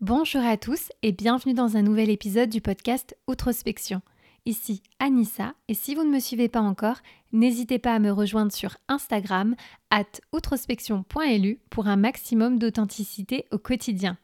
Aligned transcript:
Bonjour 0.00 0.44
à 0.44 0.56
tous 0.56 0.90
et 1.02 1.12
bienvenue 1.12 1.54
dans 1.54 1.76
un 1.76 1.82
nouvel 1.82 2.10
épisode 2.10 2.50
du 2.50 2.60
podcast 2.60 3.16
Outrospection. 3.28 4.02
Ici 4.44 4.82
Anissa 4.98 5.54
et 5.68 5.74
si 5.74 5.94
vous 5.94 6.02
ne 6.02 6.10
me 6.10 6.18
suivez 6.18 6.48
pas 6.48 6.60
encore, 6.60 6.96
n'hésitez 7.32 7.78
pas 7.78 7.94
à 7.94 8.00
me 8.00 8.10
rejoindre 8.10 8.50
sur 8.50 8.76
Instagram 8.88 9.54
at 9.90 10.20
outrospection.lu 10.32 11.60
pour 11.70 11.86
un 11.86 11.94
maximum 11.96 12.58
d'authenticité 12.58 13.46
au 13.52 13.58
quotidien. 13.58 14.18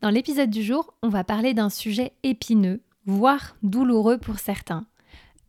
Dans 0.00 0.10
l'épisode 0.10 0.50
du 0.50 0.64
jour, 0.64 0.92
on 1.02 1.08
va 1.08 1.22
parler 1.22 1.54
d'un 1.54 1.70
sujet 1.70 2.12
épineux, 2.24 2.82
voire 3.06 3.56
douloureux 3.62 4.18
pour 4.18 4.40
certains. 4.40 4.84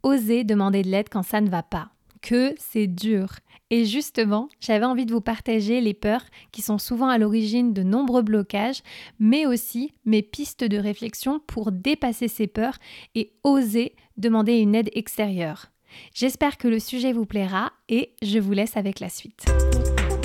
Oser 0.04 0.44
demander 0.44 0.84
de 0.84 0.90
l'aide 0.90 1.10
quand 1.10 1.24
ça 1.24 1.42
ne 1.42 1.50
va 1.50 1.64
pas. 1.64 1.90
Que 2.22 2.54
c'est 2.58 2.88
dur. 2.88 3.30
Et 3.72 3.86
justement, 3.86 4.50
j'avais 4.60 4.86
envie 4.86 5.06
de 5.06 5.14
vous 5.14 5.22
partager 5.22 5.80
les 5.80 5.94
peurs 5.94 6.26
qui 6.52 6.62
sont 6.62 6.78
souvent 6.78 7.08
à 7.08 7.18
l'origine 7.18 7.74
de 7.74 7.84
nombreux 7.84 8.24
blocages, 8.24 8.82
mais 9.20 9.46
aussi 9.46 9.94
mes 10.06 10.22
pistes 10.22 10.64
de 10.64 10.78
réflexion 10.78 11.40
pour 11.40 11.72
dépasser 11.72 12.28
ces 12.28 12.48
peurs 12.48 12.78
et 13.16 13.32
oser 13.44 13.96
demander 14.18 14.58
une 14.58 14.76
aide 14.76 14.90
extérieure. 14.94 15.68
J'espère 16.14 16.58
que 16.58 16.68
le 16.68 16.80
sujet 16.80 17.14
vous 17.14 17.26
plaira 17.26 17.72
et 17.88 18.16
je 18.22 18.40
vous 18.40 18.54
laisse 18.54 18.76
avec 18.78 19.00
la 19.00 19.10
suite. 19.10 19.46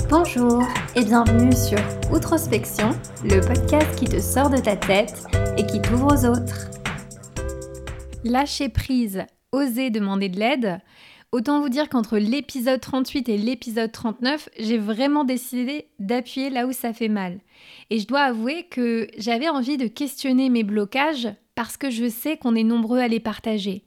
Bonjour 0.09 0.63
et 0.95 1.03
bienvenue 1.03 1.51
sur 1.51 1.79
Outrospection, 2.11 2.91
le 3.23 3.41
podcast 3.41 3.97
qui 3.97 4.05
te 4.05 4.19
sort 4.19 4.49
de 4.49 4.57
ta 4.57 4.75
tête 4.75 5.25
et 5.57 5.65
qui 5.65 5.81
t'ouvre 5.81 6.13
aux 6.13 6.25
autres. 6.25 6.69
Lâcher 8.23 8.69
prise, 8.69 9.23
oser 9.51 9.89
demander 9.89 10.29
de 10.29 10.39
l'aide, 10.39 10.79
Autant 11.35 11.59
vous 11.59 11.67
dire 11.67 11.89
qu'entre 11.89 12.17
l'épisode 12.17 12.79
38 12.79 13.27
et 13.27 13.37
l'épisode 13.37 13.91
39, 13.91 14.47
j'ai 14.57 14.77
vraiment 14.77 15.25
décidé 15.25 15.87
d'appuyer 15.99 16.49
là 16.49 16.65
où 16.65 16.71
ça 16.71 16.93
fait 16.93 17.09
mal. 17.09 17.41
Et 17.89 17.99
je 17.99 18.07
dois 18.07 18.21
avouer 18.21 18.67
que 18.71 19.09
j'avais 19.17 19.49
envie 19.49 19.75
de 19.75 19.87
questionner 19.87 20.47
mes 20.47 20.63
blocages 20.63 21.27
parce 21.53 21.75
que 21.75 21.89
je 21.89 22.07
sais 22.07 22.37
qu'on 22.37 22.55
est 22.55 22.63
nombreux 22.63 22.99
à 22.99 23.09
les 23.09 23.19
partager. 23.19 23.83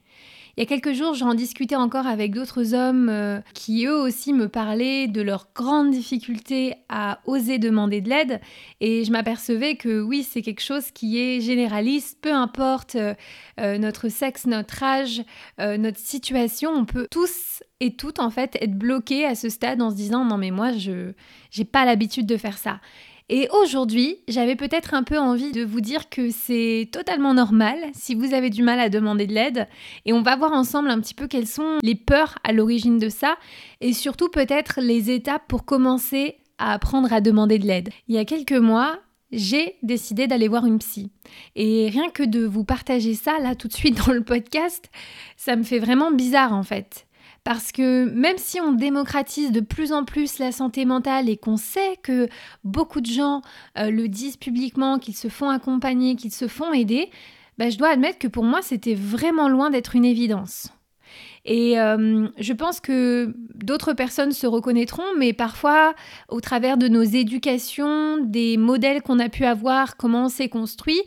Il 0.58 0.62
y 0.62 0.64
a 0.64 0.66
quelques 0.66 0.92
jours, 0.92 1.14
j'en 1.14 1.34
discutais 1.34 1.76
encore 1.76 2.08
avec 2.08 2.34
d'autres 2.34 2.74
hommes 2.74 3.08
euh, 3.08 3.40
qui 3.54 3.86
eux 3.86 3.94
aussi 3.94 4.32
me 4.32 4.48
parlaient 4.48 5.06
de 5.06 5.22
leurs 5.22 5.46
grandes 5.54 5.92
difficultés 5.92 6.74
à 6.88 7.20
oser 7.26 7.60
demander 7.60 8.00
de 8.00 8.08
l'aide 8.08 8.40
et 8.80 9.04
je 9.04 9.12
m'apercevais 9.12 9.76
que 9.76 10.00
oui, 10.00 10.24
c'est 10.28 10.42
quelque 10.42 10.60
chose 10.60 10.90
qui 10.90 11.20
est 11.20 11.40
généraliste, 11.40 12.18
peu 12.20 12.32
importe 12.32 12.96
euh, 12.96 13.14
euh, 13.60 13.78
notre 13.78 14.08
sexe, 14.08 14.46
notre 14.46 14.82
âge, 14.82 15.22
notre 15.58 15.98
situation, 15.98 16.72
on 16.72 16.84
peut 16.84 17.06
tous 17.08 17.62
et 17.78 17.94
toutes 17.94 18.18
en 18.18 18.30
fait 18.30 18.58
être 18.60 18.76
bloqués 18.76 19.26
à 19.26 19.36
ce 19.36 19.50
stade 19.50 19.80
en 19.80 19.90
se 19.90 19.94
disant 19.94 20.24
non 20.24 20.38
mais 20.38 20.50
moi 20.50 20.72
je 20.72 21.12
j'ai 21.52 21.64
pas 21.64 21.84
l'habitude 21.84 22.26
de 22.26 22.36
faire 22.36 22.58
ça. 22.58 22.80
Et 23.30 23.48
aujourd'hui, 23.52 24.20
j'avais 24.26 24.56
peut-être 24.56 24.94
un 24.94 25.02
peu 25.02 25.18
envie 25.18 25.52
de 25.52 25.62
vous 25.62 25.82
dire 25.82 26.08
que 26.08 26.30
c'est 26.30 26.88
totalement 26.92 27.34
normal 27.34 27.76
si 27.92 28.14
vous 28.14 28.32
avez 28.32 28.48
du 28.48 28.62
mal 28.62 28.80
à 28.80 28.88
demander 28.88 29.26
de 29.26 29.34
l'aide. 29.34 29.68
Et 30.06 30.14
on 30.14 30.22
va 30.22 30.36
voir 30.36 30.52
ensemble 30.52 30.88
un 30.88 30.98
petit 31.00 31.14
peu 31.14 31.26
quelles 31.26 31.46
sont 31.46 31.78
les 31.82 31.94
peurs 31.94 32.38
à 32.42 32.52
l'origine 32.52 32.98
de 32.98 33.10
ça 33.10 33.36
et 33.82 33.92
surtout 33.92 34.30
peut-être 34.30 34.80
les 34.80 35.10
étapes 35.10 35.46
pour 35.46 35.66
commencer 35.66 36.36
à 36.56 36.72
apprendre 36.72 37.12
à 37.12 37.20
demander 37.20 37.58
de 37.58 37.66
l'aide. 37.66 37.90
Il 38.08 38.14
y 38.14 38.18
a 38.18 38.24
quelques 38.24 38.52
mois, 38.52 38.98
j'ai 39.30 39.76
décidé 39.82 40.26
d'aller 40.26 40.48
voir 40.48 40.64
une 40.64 40.78
psy. 40.78 41.10
Et 41.54 41.90
rien 41.90 42.08
que 42.08 42.22
de 42.22 42.46
vous 42.46 42.64
partager 42.64 43.12
ça 43.12 43.38
là 43.40 43.54
tout 43.54 43.68
de 43.68 43.74
suite 43.74 44.06
dans 44.06 44.12
le 44.12 44.24
podcast, 44.24 44.90
ça 45.36 45.54
me 45.54 45.64
fait 45.64 45.78
vraiment 45.78 46.10
bizarre 46.10 46.54
en 46.54 46.62
fait. 46.62 47.06
Parce 47.48 47.72
que 47.72 48.04
même 48.10 48.36
si 48.36 48.60
on 48.60 48.72
démocratise 48.72 49.52
de 49.52 49.60
plus 49.60 49.94
en 49.94 50.04
plus 50.04 50.38
la 50.38 50.52
santé 50.52 50.84
mentale 50.84 51.30
et 51.30 51.38
qu'on 51.38 51.56
sait 51.56 51.96
que 52.02 52.28
beaucoup 52.62 53.00
de 53.00 53.06
gens 53.06 53.40
euh, 53.78 53.90
le 53.90 54.06
disent 54.06 54.36
publiquement, 54.36 54.98
qu'ils 54.98 55.16
se 55.16 55.28
font 55.28 55.48
accompagner, 55.48 56.14
qu'ils 56.14 56.34
se 56.34 56.46
font 56.46 56.74
aider, 56.74 57.08
bah, 57.56 57.70
je 57.70 57.78
dois 57.78 57.88
admettre 57.88 58.18
que 58.18 58.28
pour 58.28 58.44
moi 58.44 58.60
c'était 58.60 58.94
vraiment 58.94 59.48
loin 59.48 59.70
d'être 59.70 59.96
une 59.96 60.04
évidence. 60.04 60.68
Et 61.46 61.80
euh, 61.80 62.28
je 62.38 62.52
pense 62.52 62.80
que 62.80 63.34
d'autres 63.54 63.94
personnes 63.94 64.32
se 64.32 64.46
reconnaîtront, 64.46 65.16
mais 65.16 65.32
parfois, 65.32 65.94
au 66.28 66.42
travers 66.42 66.76
de 66.76 66.86
nos 66.88 67.02
éducations, 67.02 68.18
des 68.18 68.58
modèles 68.58 69.00
qu'on 69.00 69.18
a 69.18 69.30
pu 69.30 69.46
avoir, 69.46 69.96
comment 69.96 70.26
on 70.26 70.28
s'est 70.28 70.50
construit, 70.50 71.00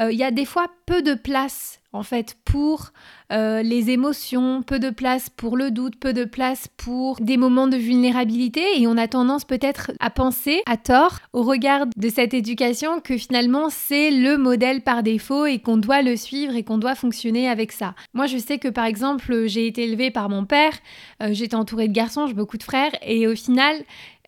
euh, 0.00 0.10
il 0.10 0.18
y 0.18 0.24
a 0.24 0.32
des 0.32 0.44
fois 0.44 0.66
peu 0.86 1.02
de 1.02 1.14
place 1.14 1.80
en 1.92 2.02
fait 2.02 2.36
pour 2.44 2.92
euh, 3.34 3.62
les 3.62 3.90
émotions, 3.90 4.62
peu 4.62 4.78
de 4.78 4.90
place 4.90 5.28
pour 5.28 5.56
le 5.56 5.70
doute, 5.70 5.96
peu 5.96 6.12
de 6.12 6.24
place 6.24 6.68
pour 6.76 7.16
des 7.20 7.36
moments 7.36 7.66
de 7.66 7.76
vulnérabilité 7.76 8.62
et 8.80 8.86
on 8.86 8.96
a 8.96 9.08
tendance 9.08 9.44
peut-être 9.44 9.90
à 9.98 10.10
penser 10.10 10.62
à 10.66 10.76
tort 10.76 11.18
au 11.32 11.42
regard 11.42 11.86
de 11.96 12.08
cette 12.08 12.32
éducation 12.32 13.00
que 13.00 13.16
finalement 13.16 13.70
c'est 13.70 14.10
le 14.10 14.38
modèle 14.38 14.82
par 14.82 15.02
défaut 15.02 15.46
et 15.46 15.58
qu'on 15.58 15.78
doit 15.78 16.02
le 16.02 16.16
suivre 16.16 16.54
et 16.54 16.62
qu'on 16.62 16.78
doit 16.78 16.94
fonctionner 16.94 17.48
avec 17.48 17.72
ça. 17.72 17.94
Moi 18.12 18.26
je 18.26 18.38
sais 18.38 18.58
que 18.58 18.68
par 18.68 18.84
exemple 18.84 19.46
j'ai 19.46 19.66
été 19.66 19.84
élevée 19.84 20.12
par 20.12 20.28
mon 20.28 20.44
père, 20.44 20.74
euh, 21.22 21.30
j'étais 21.32 21.56
entourée 21.56 21.88
de 21.88 21.92
garçons, 21.92 22.26
j'ai 22.28 22.34
beaucoup 22.34 22.58
de 22.58 22.62
frères 22.62 22.92
et 23.02 23.26
au 23.26 23.34
final 23.34 23.74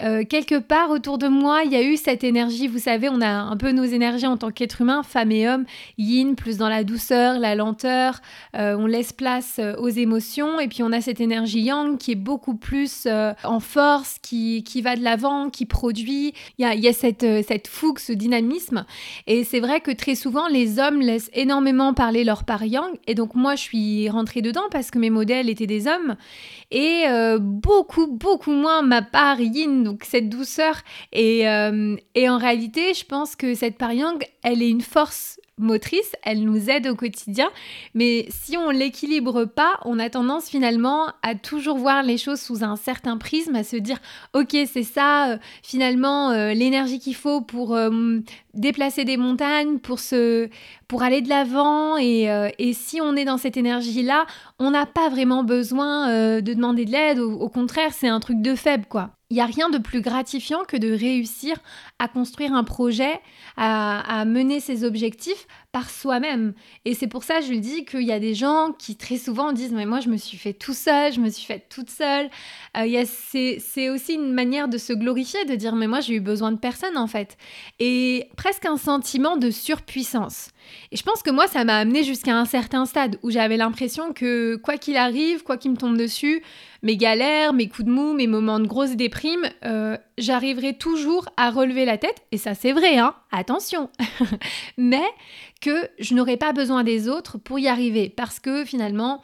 euh, 0.03 0.25
quelque 0.29 0.59
part 0.59 0.91
autour 0.91 1.17
de 1.17 1.27
moi, 1.27 1.63
il 1.65 1.73
y 1.73 1.77
a 1.77 1.83
eu 1.83 1.97
cette 1.97 2.23
énergie. 2.23 2.69
Vous 2.69 2.79
savez, 2.79 3.09
on 3.09 3.23
a 3.23 3.29
un 3.29 3.57
peu 3.57 3.73
nos 3.73 3.85
énergies 3.85 4.27
en 4.27 4.37
tant 4.37 4.51
qu'être 4.51 4.83
humain, 4.83 5.03
femme 5.03 5.33
et 5.33 5.49
homme, 5.49 5.65
yin, 5.97 6.35
plus 6.37 6.59
dans 6.59 6.69
la 6.69 6.85
douceur, 6.85 7.39
la 7.39 7.55
lenteur. 7.55 8.21
Laisse 8.97 9.13
place 9.13 9.57
euh, 9.59 9.77
aux 9.77 9.89
émotions. 9.89 10.61
Et 10.61 10.69
puis 10.69 10.83
on 10.83 10.93
a 10.93 11.01
cette 11.01 11.21
énergie 11.21 11.61
yang 11.61 11.99
qui 11.99 12.13
est 12.13 12.17
beaucoup 12.17 12.57
plus 12.57 13.07
en 13.45 13.61
force, 13.61 14.17
qui, 14.21 14.65
qui 14.65 14.83
va 14.83 14.97
de 14.97 15.03
l'avant, 15.03 15.51
qui 15.51 15.67
produit. 15.67 16.35
Il 16.59 16.63
y 16.63 16.65
a, 16.65 16.75
y 16.75 16.89
a 16.89 16.93
cette, 16.93 17.27
cette 17.47 17.69
fougue, 17.69 17.99
ce 17.99 18.13
dynamisme. 18.13 18.85
Et 19.27 19.45
c'est 19.45 19.61
vrai 19.61 19.81
que 19.81 19.91
très 19.91 20.15
souvent, 20.15 20.49
les 20.49 20.79
hommes 20.79 21.01
laissent 21.01 21.31
énormément 21.33 21.95
parler 21.95 22.25
leur 22.25 22.45
part 22.45 22.65
yang. 22.65 22.91
Et 23.07 23.15
donc 23.15 23.35
moi, 23.35 23.55
je 23.55 23.63
suis 23.63 24.09
rentrée 24.09 24.43
dedans 24.43 24.69
parce 24.71 24.91
que 24.91 24.99
mes 24.99 25.11
modèles 25.11 25.49
étaient 25.49 25.67
des 25.67 25.87
hommes. 25.87 26.17
Et 26.71 27.05
beaucoup, 27.41 28.07
beaucoup 28.07 28.53
moins 28.53 28.83
ma 28.83 29.03
part 29.03 29.41
yin 29.41 29.83
donc 29.83 30.05
cette 30.05 30.29
douceur. 30.29 30.77
Et, 31.13 31.49
euh, 31.49 31.97
et 32.15 32.29
en 32.29 32.39
réalité, 32.39 32.95
je 32.95 33.05
pense 33.05 33.37
que 33.37 33.55
cette 33.55 33.77
pariang, 33.77 34.19
elle 34.47 34.63
est 34.63 34.71
une 34.71 34.81
force 34.81 35.41
motrice, 35.59 36.13
elle 36.23 36.45
nous 36.45 36.71
aide 36.71 36.87
au 36.87 36.95
quotidien, 36.95 37.49
mais 37.95 38.27
si 38.29 38.57
on 38.59 38.71
l'équilibre 38.71 39.47
pas, 39.47 39.81
on 39.87 39.99
a 39.99 40.11
tendance 40.11 40.49
finalement 40.49 41.07
à 41.23 41.35
toujours 41.35 41.79
voir 41.79 42.03
les 42.03 42.19
choses 42.19 42.41
sous 42.41 42.63
un 42.63 42.77
certain 42.77 43.17
prisme, 43.17 43.57
à 43.57 43.65
se 43.65 43.77
dire 43.77 43.99
ok 44.35 44.55
c'est 44.71 44.83
ça 44.83 45.31
euh, 45.31 45.39
finalement 45.63 46.31
euh, 46.31 46.53
l'énergie 46.53 47.01
qu'il 47.01 47.17
faut 47.17 47.41
pour 47.41 47.75
déplacer 48.57 49.05
des 49.05 49.17
montagnes, 49.17 49.79
pour, 49.79 50.01
se, 50.01 50.49
pour 50.89 51.03
aller 51.03 51.23
de 51.23 51.29
l'avant. 51.29 51.97
Et, 51.97 52.31
euh, 52.31 52.49
et, 52.59 52.73
si 52.73 53.01
on 53.01 53.15
est 53.15 53.25
dans 53.25 53.39
cette 53.39 53.57
énergie-là, 53.57 54.27
on 54.59 54.71
n'a 54.71 54.87
pas 54.87 55.09
vraiment 55.09 55.45
besoin 55.45 56.11
euh, 56.11 56.41
de 56.41 56.55
demander 56.55 56.85
de 56.85 56.91
l'aide. 56.91 57.19
Au, 57.19 57.33
au, 57.33 57.49
contraire, 57.49 57.93
c'est 57.93 58.09
un 58.09 58.21
truc 58.21 58.41
de 58.43 58.55
faible, 58.55 58.87
quoi. 58.89 59.16
Il 59.31 59.35
n'y 59.35 59.41
a 59.41 59.47
rien 59.47 59.71
de 59.71 59.79
plus 59.79 60.03
gratifiant 60.03 60.65
que 60.65 60.77
de 60.77 60.93
réussir 60.93 61.57
à 61.99 62.07
construire 62.07 62.55
un 62.55 62.63
projet, 62.63 63.21
à, 63.57 64.25
mener 64.25 64.61
ses 64.61 64.85
objectifs 64.85 65.49
par 65.77 65.91
soi-même. 65.91 66.55
Et 66.87 66.95
c'est 66.95 67.07
pour 67.07 67.23
ça, 67.23 67.43
je 67.43 67.53
le 67.53 67.59
dis, 67.59 67.85
qu'il 67.85 68.01
y 68.01 68.13
a 68.13 68.19
des 68.19 68.35
gens 68.35 68.73
qui 68.79 68.97
très 68.97 69.19
souvent 69.19 69.53
disent 69.53 69.75
Mais 69.75 69.85
moi, 69.85 70.01
je 70.01 70.09
me 70.09 70.17
suis 70.17 70.39
fait 70.39 70.55
tout 70.55 70.73
seul, 70.73 71.13
je 71.13 71.21
me 71.21 71.29
suis 71.29 71.45
fait 71.45 71.67
toute 71.69 71.91
seule. 71.91 72.31
Euh, 72.79 73.05
c'est 73.05 73.91
aussi 73.91 74.15
une 74.15 74.33
manière 74.33 74.69
de 74.69 74.79
se 74.79 74.95
glorifier, 74.95 75.45
de 75.45 75.55
dire 75.55 75.75
Mais 75.75 75.87
moi, 75.87 76.01
j'ai 76.01 76.15
eu 76.15 76.21
besoin 76.21 76.51
de 76.51 76.57
personne, 76.57 76.97
en 76.97 77.07
fait. 77.07 77.37
Et 77.79 78.31
presque 78.39 78.65
un 78.65 78.79
sentiment 78.79 79.37
de 79.37 79.51
surpuissance. 79.51 80.49
Et 80.93 80.97
je 80.97 81.03
pense 81.03 81.23
que 81.23 81.31
moi, 81.31 81.47
ça 81.47 81.63
m'a 81.65 81.77
amené 81.77 82.05
jusqu'à 82.05 82.35
un 82.35 82.47
certain 82.47 82.87
stade 82.87 83.19
où 83.23 83.31
j'avais 83.31 83.59
l'impression 83.59 84.15
que 84.15 84.57
quoi 84.57 84.79
qu'il 84.79 84.97
arrive, 84.97 85.43
quoi 85.43 85.59
qu'il 85.59 85.73
me 85.73 85.77
tombe 85.77 85.99
dessus, 85.99 86.43
mes 86.83 86.97
galères, 86.97 87.53
mes 87.53 87.69
coups 87.69 87.85
de 87.85 87.93
mou, 87.93 88.15
mes 88.15 88.27
moments 88.27 88.61
de 88.61 88.67
grosse 88.67 88.97
déprime, 88.97 89.45
euh, 89.65 89.97
j'arriverai 90.19 90.79
toujours 90.79 91.29
à 91.37 91.51
relever 91.51 91.85
la 91.85 91.99
tête. 91.99 92.23
Et 92.33 92.39
ça, 92.39 92.55
c'est 92.55 92.73
vrai, 92.73 92.97
hein, 92.97 93.15
attention. 93.37 93.91
Mais 94.77 95.05
que 95.61 95.89
je 95.99 96.15
n'aurai 96.15 96.37
pas 96.37 96.53
besoin 96.53 96.85
des 96.85 97.09
autres 97.09 97.39
pour 97.39 97.59
y 97.59 97.69
arriver. 97.69 98.09
Parce 98.09 98.41
que 98.41 98.65
finalement, 98.65 99.23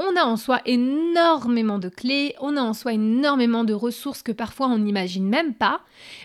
on 0.00 0.16
a 0.16 0.24
en 0.24 0.36
soi 0.36 0.60
énormément 0.66 1.78
de 1.78 1.88
clés, 1.88 2.34
on 2.40 2.56
a 2.56 2.60
en 2.60 2.74
soi 2.74 2.94
énormément 2.94 3.62
de 3.62 3.74
ressources 3.74 4.24
que 4.24 4.32
parfois 4.32 4.66
on 4.66 4.78
n'imagine 4.78 5.28
même 5.28 5.54
pas. 5.54 5.82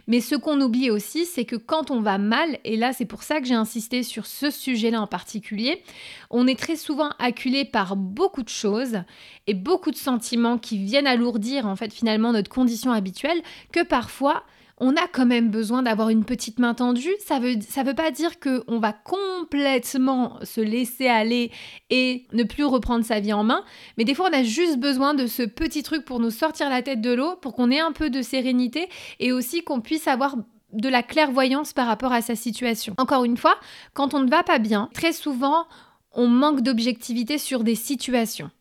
Mais 0.08 0.22
ce 0.22 0.34
qu'on 0.34 0.60
oublie 0.60 0.90
aussi, 0.90 1.26
c'est 1.26 1.46
que 1.46 1.56
quand 1.56 1.92
on 1.92 2.02
va 2.02 2.18
mal, 2.18 2.58
et 2.64 2.78
là 2.78 2.94
c'est 2.94 3.06
pour 3.06 3.22
ça 3.22 3.40
que 3.40 3.46
j'ai 3.46 3.54
insisté 3.54 4.02
sur 4.02 4.26
ce 4.26 4.50
sujet-là 4.50 5.00
en 5.00 5.06
particulier, 5.06 5.84
on 6.32 6.48
est 6.48 6.58
très 6.58 6.78
souvent 6.78 7.12
acculé 7.20 7.64
par 7.64 7.96
beaucoup 7.96 8.42
de 8.42 8.50
choses 8.50 9.04
et 9.46 9.54
beaucoup 9.54 9.92
de 9.92 9.98
sentiments 9.98 10.58
qui 10.58 10.84
viennent 10.84 11.06
alourdir 11.06 11.68
en 11.68 11.76
fait 11.76 11.94
finalement 11.94 12.34
notre 12.34 12.50
condition 12.50 12.92
habituelle 12.92 13.42
que 13.72 13.84
parfois 13.84 14.44
on 14.80 14.96
a 14.96 15.08
quand 15.08 15.26
même 15.26 15.50
besoin 15.50 15.84
d'avoir 15.84 16.10
une 16.10 16.26
petite 16.26 16.60
main 16.60 16.74
tendue. 16.74 17.14
Ça 17.26 17.40
veut, 17.40 17.56
ça 17.68 17.84
veut 17.84 17.94
pas 17.94 18.12
dire 18.12 18.40
qu'on 18.40 18.80
va 18.80 18.94
complètement 18.94 20.38
se 20.44 20.62
laisser 20.62 21.08
aller 21.08 21.52
et 21.90 22.26
ne 22.34 22.44
plus 22.44 22.66
reprendre 22.66 23.04
sa 23.04 23.20
vie 23.20 23.34
en 23.34 23.44
main, 23.44 23.64
mais 23.98 24.04
des 24.04 24.14
fois 24.14 24.30
on 24.32 24.38
a 24.38 24.44
juste 24.44 24.78
besoin 24.78 25.14
de 25.14 25.28
ce 25.28 25.44
petit 25.44 25.84
truc 25.84 26.06
pour 26.06 26.20
nous 26.20 26.32
sortir 26.32 26.70
la 26.70 26.82
tête 26.82 27.02
de 27.02 27.14
l'eau, 27.14 27.36
pour 27.42 27.54
qu'on 27.54 27.72
ait 27.72 27.80
un 27.80 27.92
peu 27.92 28.10
de 28.10 28.22
sérénité 28.22 28.90
et 29.20 29.32
aussi 29.32 29.64
qu'on 29.64 29.82
puisse 29.82 30.08
avoir 30.08 30.36
de 30.74 30.90
la 30.90 31.04
clairvoyance 31.04 31.74
par 31.74 31.88
rapport 31.88 32.14
à 32.14 32.22
sa 32.22 32.36
situation. 32.36 32.94
Encore 32.98 33.26
une 33.26 33.38
fois, 33.38 33.56
quand 33.94 34.14
on 34.14 34.20
ne 34.20 34.30
va 34.30 34.44
pas 34.44 34.60
bien, 34.60 34.90
très 34.94 35.14
souvent, 35.14 35.66
on 36.14 36.28
manque 36.28 36.62
d'objectivité 36.62 37.38
sur 37.38 37.64
des 37.64 37.76
situations. 37.76 38.52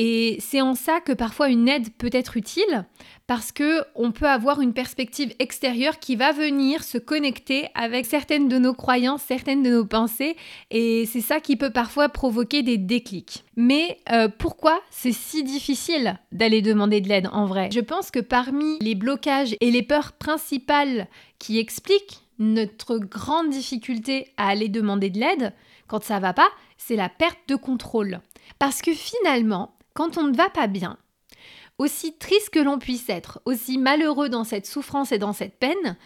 Et 0.00 0.38
c'est 0.40 0.60
en 0.60 0.76
ça 0.76 1.00
que 1.00 1.12
parfois 1.12 1.48
une 1.48 1.68
aide 1.68 1.92
peut 1.98 2.10
être 2.12 2.36
utile 2.36 2.86
parce 3.26 3.50
que 3.50 3.82
on 3.96 4.12
peut 4.12 4.28
avoir 4.28 4.60
une 4.60 4.72
perspective 4.72 5.34
extérieure 5.40 5.98
qui 5.98 6.14
va 6.14 6.30
venir 6.30 6.84
se 6.84 6.98
connecter 6.98 7.66
avec 7.74 8.06
certaines 8.06 8.48
de 8.48 8.58
nos 8.58 8.74
croyances, 8.74 9.22
certaines 9.22 9.64
de 9.64 9.70
nos 9.70 9.84
pensées 9.84 10.36
et 10.70 11.04
c'est 11.06 11.20
ça 11.20 11.40
qui 11.40 11.56
peut 11.56 11.72
parfois 11.72 12.08
provoquer 12.08 12.62
des 12.62 12.78
déclics. 12.78 13.44
Mais 13.56 13.98
euh, 14.12 14.28
pourquoi 14.28 14.80
c'est 14.90 15.10
si 15.10 15.42
difficile 15.42 16.16
d'aller 16.30 16.62
demander 16.62 17.00
de 17.00 17.08
l'aide 17.08 17.28
en 17.32 17.46
vrai? 17.46 17.68
Je 17.72 17.80
pense 17.80 18.12
que 18.12 18.20
parmi 18.20 18.78
les 18.78 18.94
blocages 18.94 19.56
et 19.60 19.72
les 19.72 19.82
peurs 19.82 20.12
principales 20.12 21.08
qui 21.40 21.58
expliquent 21.58 22.20
notre 22.38 22.98
grande 22.98 23.50
difficulté 23.50 24.28
à 24.36 24.46
aller 24.46 24.68
demander 24.68 25.10
de 25.10 25.18
l'aide 25.18 25.52
quand 25.88 26.04
ça 26.04 26.20
va 26.20 26.34
pas, 26.34 26.48
c'est 26.76 26.94
la 26.94 27.08
perte 27.08 27.40
de 27.48 27.56
contrôle. 27.56 28.20
Parce 28.60 28.80
que 28.80 28.92
finalement, 28.92 29.74
quand 29.98 30.16
on 30.16 30.28
ne 30.28 30.36
va 30.36 30.48
pas 30.48 30.68
bien, 30.68 30.96
aussi 31.76 32.16
triste 32.16 32.50
que 32.50 32.60
l'on 32.60 32.78
puisse 32.78 33.08
être, 33.08 33.42
aussi 33.46 33.78
malheureux 33.78 34.28
dans 34.28 34.44
cette 34.44 34.64
souffrance 34.64 35.10
et 35.10 35.18
dans 35.18 35.32
cette 35.32 35.58
peine, 35.58 35.96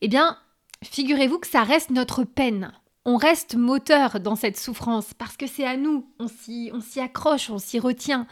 eh 0.00 0.08
bien, 0.08 0.38
figurez-vous 0.82 1.38
que 1.38 1.46
ça 1.46 1.62
reste 1.62 1.90
notre 1.90 2.24
peine 2.24 2.72
on 3.04 3.16
reste 3.16 3.56
moteur 3.56 4.20
dans 4.20 4.36
cette 4.36 4.56
souffrance 4.56 5.12
parce 5.14 5.36
que 5.36 5.48
c'est 5.48 5.64
à 5.64 5.76
nous, 5.76 6.06
on 6.20 6.28
s'y, 6.28 7.00
accroche, 7.00 7.50
on 7.50 7.58
s'y 7.58 7.80
retient. 7.80 8.28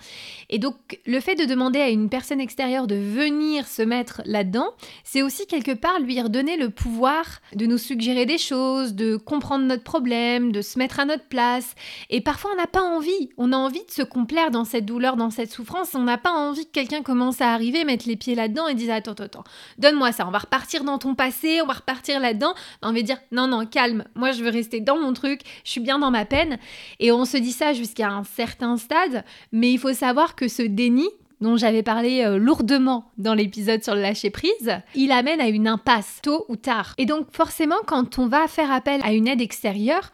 Et 0.48 0.58
donc 0.60 1.00
le 1.06 1.18
fait 1.18 1.34
de 1.34 1.44
demander 1.44 1.80
à 1.80 1.88
une 1.88 2.08
personne 2.08 2.40
extérieure 2.40 2.86
de 2.86 2.94
venir 2.94 3.66
se 3.66 3.82
mettre 3.82 4.22
là-dedans, 4.26 4.68
c'est 5.02 5.22
aussi 5.22 5.48
quelque 5.48 5.72
part 5.72 5.98
lui 5.98 6.20
redonner 6.20 6.56
le 6.56 6.70
pouvoir 6.70 7.24
de 7.54 7.66
nous 7.66 7.78
suggérer 7.78 8.26
des 8.26 8.38
choses, 8.38 8.94
de 8.94 9.16
comprendre 9.16 9.64
notre 9.64 9.82
problème, 9.82 10.52
de 10.52 10.62
se 10.62 10.78
mettre 10.78 11.00
à 11.00 11.04
notre 11.04 11.26
place. 11.26 11.74
Et 12.08 12.20
parfois 12.20 12.52
on 12.52 12.56
n'a 12.56 12.68
pas 12.68 12.82
envie, 12.82 13.30
on 13.38 13.52
a 13.52 13.56
envie 13.56 13.84
de 13.84 13.90
se 13.90 14.02
complaire 14.02 14.52
dans 14.52 14.64
cette 14.64 14.86
douleur, 14.86 15.16
dans 15.16 15.30
cette 15.30 15.50
souffrance, 15.50 15.96
on 15.96 16.02
n'a 16.02 16.18
pas 16.18 16.32
envie 16.32 16.66
que 16.66 16.72
quelqu'un 16.72 17.02
commence 17.02 17.40
à 17.40 17.52
arriver, 17.52 17.84
mettre 17.84 18.06
les 18.06 18.16
pieds 18.16 18.36
là-dedans 18.36 18.68
et 18.68 18.74
dise 18.74 18.90
attends, 18.90 19.12
attends, 19.12 19.24
attends, 19.24 19.44
donne-moi 19.78 20.12
ça, 20.12 20.28
on 20.28 20.30
va 20.30 20.38
repartir 20.38 20.84
dans 20.84 20.98
ton 20.98 21.16
passé, 21.16 21.60
on 21.60 21.66
va 21.66 21.74
repartir 21.74 22.20
là-dedans. 22.20 22.54
On 22.82 22.92
va 22.92 23.02
dire 23.02 23.18
non, 23.32 23.48
non, 23.48 23.66
calme, 23.66 24.04
moi 24.14 24.30
je 24.30 24.44
veux 24.44 24.59
rester 24.60 24.80
dans 24.80 24.98
mon 24.98 25.12
truc, 25.12 25.40
je 25.64 25.70
suis 25.70 25.80
bien 25.80 25.98
dans 25.98 26.10
ma 26.10 26.24
peine. 26.24 26.58
Et 26.98 27.12
on 27.12 27.24
se 27.24 27.38
dit 27.38 27.52
ça 27.52 27.72
jusqu'à 27.72 28.10
un 28.10 28.24
certain 28.24 28.76
stade, 28.76 29.24
mais 29.52 29.72
il 29.72 29.78
faut 29.78 29.94
savoir 29.94 30.36
que 30.36 30.48
ce 30.48 30.62
déni, 30.62 31.08
dont 31.40 31.56
j'avais 31.56 31.82
parlé 31.82 32.22
euh, 32.22 32.36
lourdement 32.36 33.10
dans 33.16 33.32
l'épisode 33.32 33.82
sur 33.82 33.94
le 33.94 34.02
lâcher 34.02 34.28
prise, 34.28 34.82
il 34.94 35.10
amène 35.10 35.40
à 35.40 35.48
une 35.48 35.66
impasse, 35.66 36.20
tôt 36.22 36.44
ou 36.48 36.56
tard. 36.56 36.94
Et 36.98 37.06
donc 37.06 37.28
forcément, 37.32 37.80
quand 37.86 38.18
on 38.18 38.26
va 38.26 38.46
faire 38.46 38.70
appel 38.70 39.00
à 39.02 39.14
une 39.14 39.26
aide 39.26 39.40
extérieure, 39.40 40.12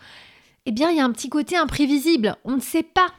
eh 0.66 0.72
bien, 0.72 0.90
il 0.90 0.96
y 0.96 1.00
a 1.00 1.04
un 1.04 1.12
petit 1.12 1.28
côté 1.28 1.56
imprévisible. 1.56 2.36
On 2.44 2.56
ne 2.56 2.60
sait 2.60 2.82
pas 2.82 3.12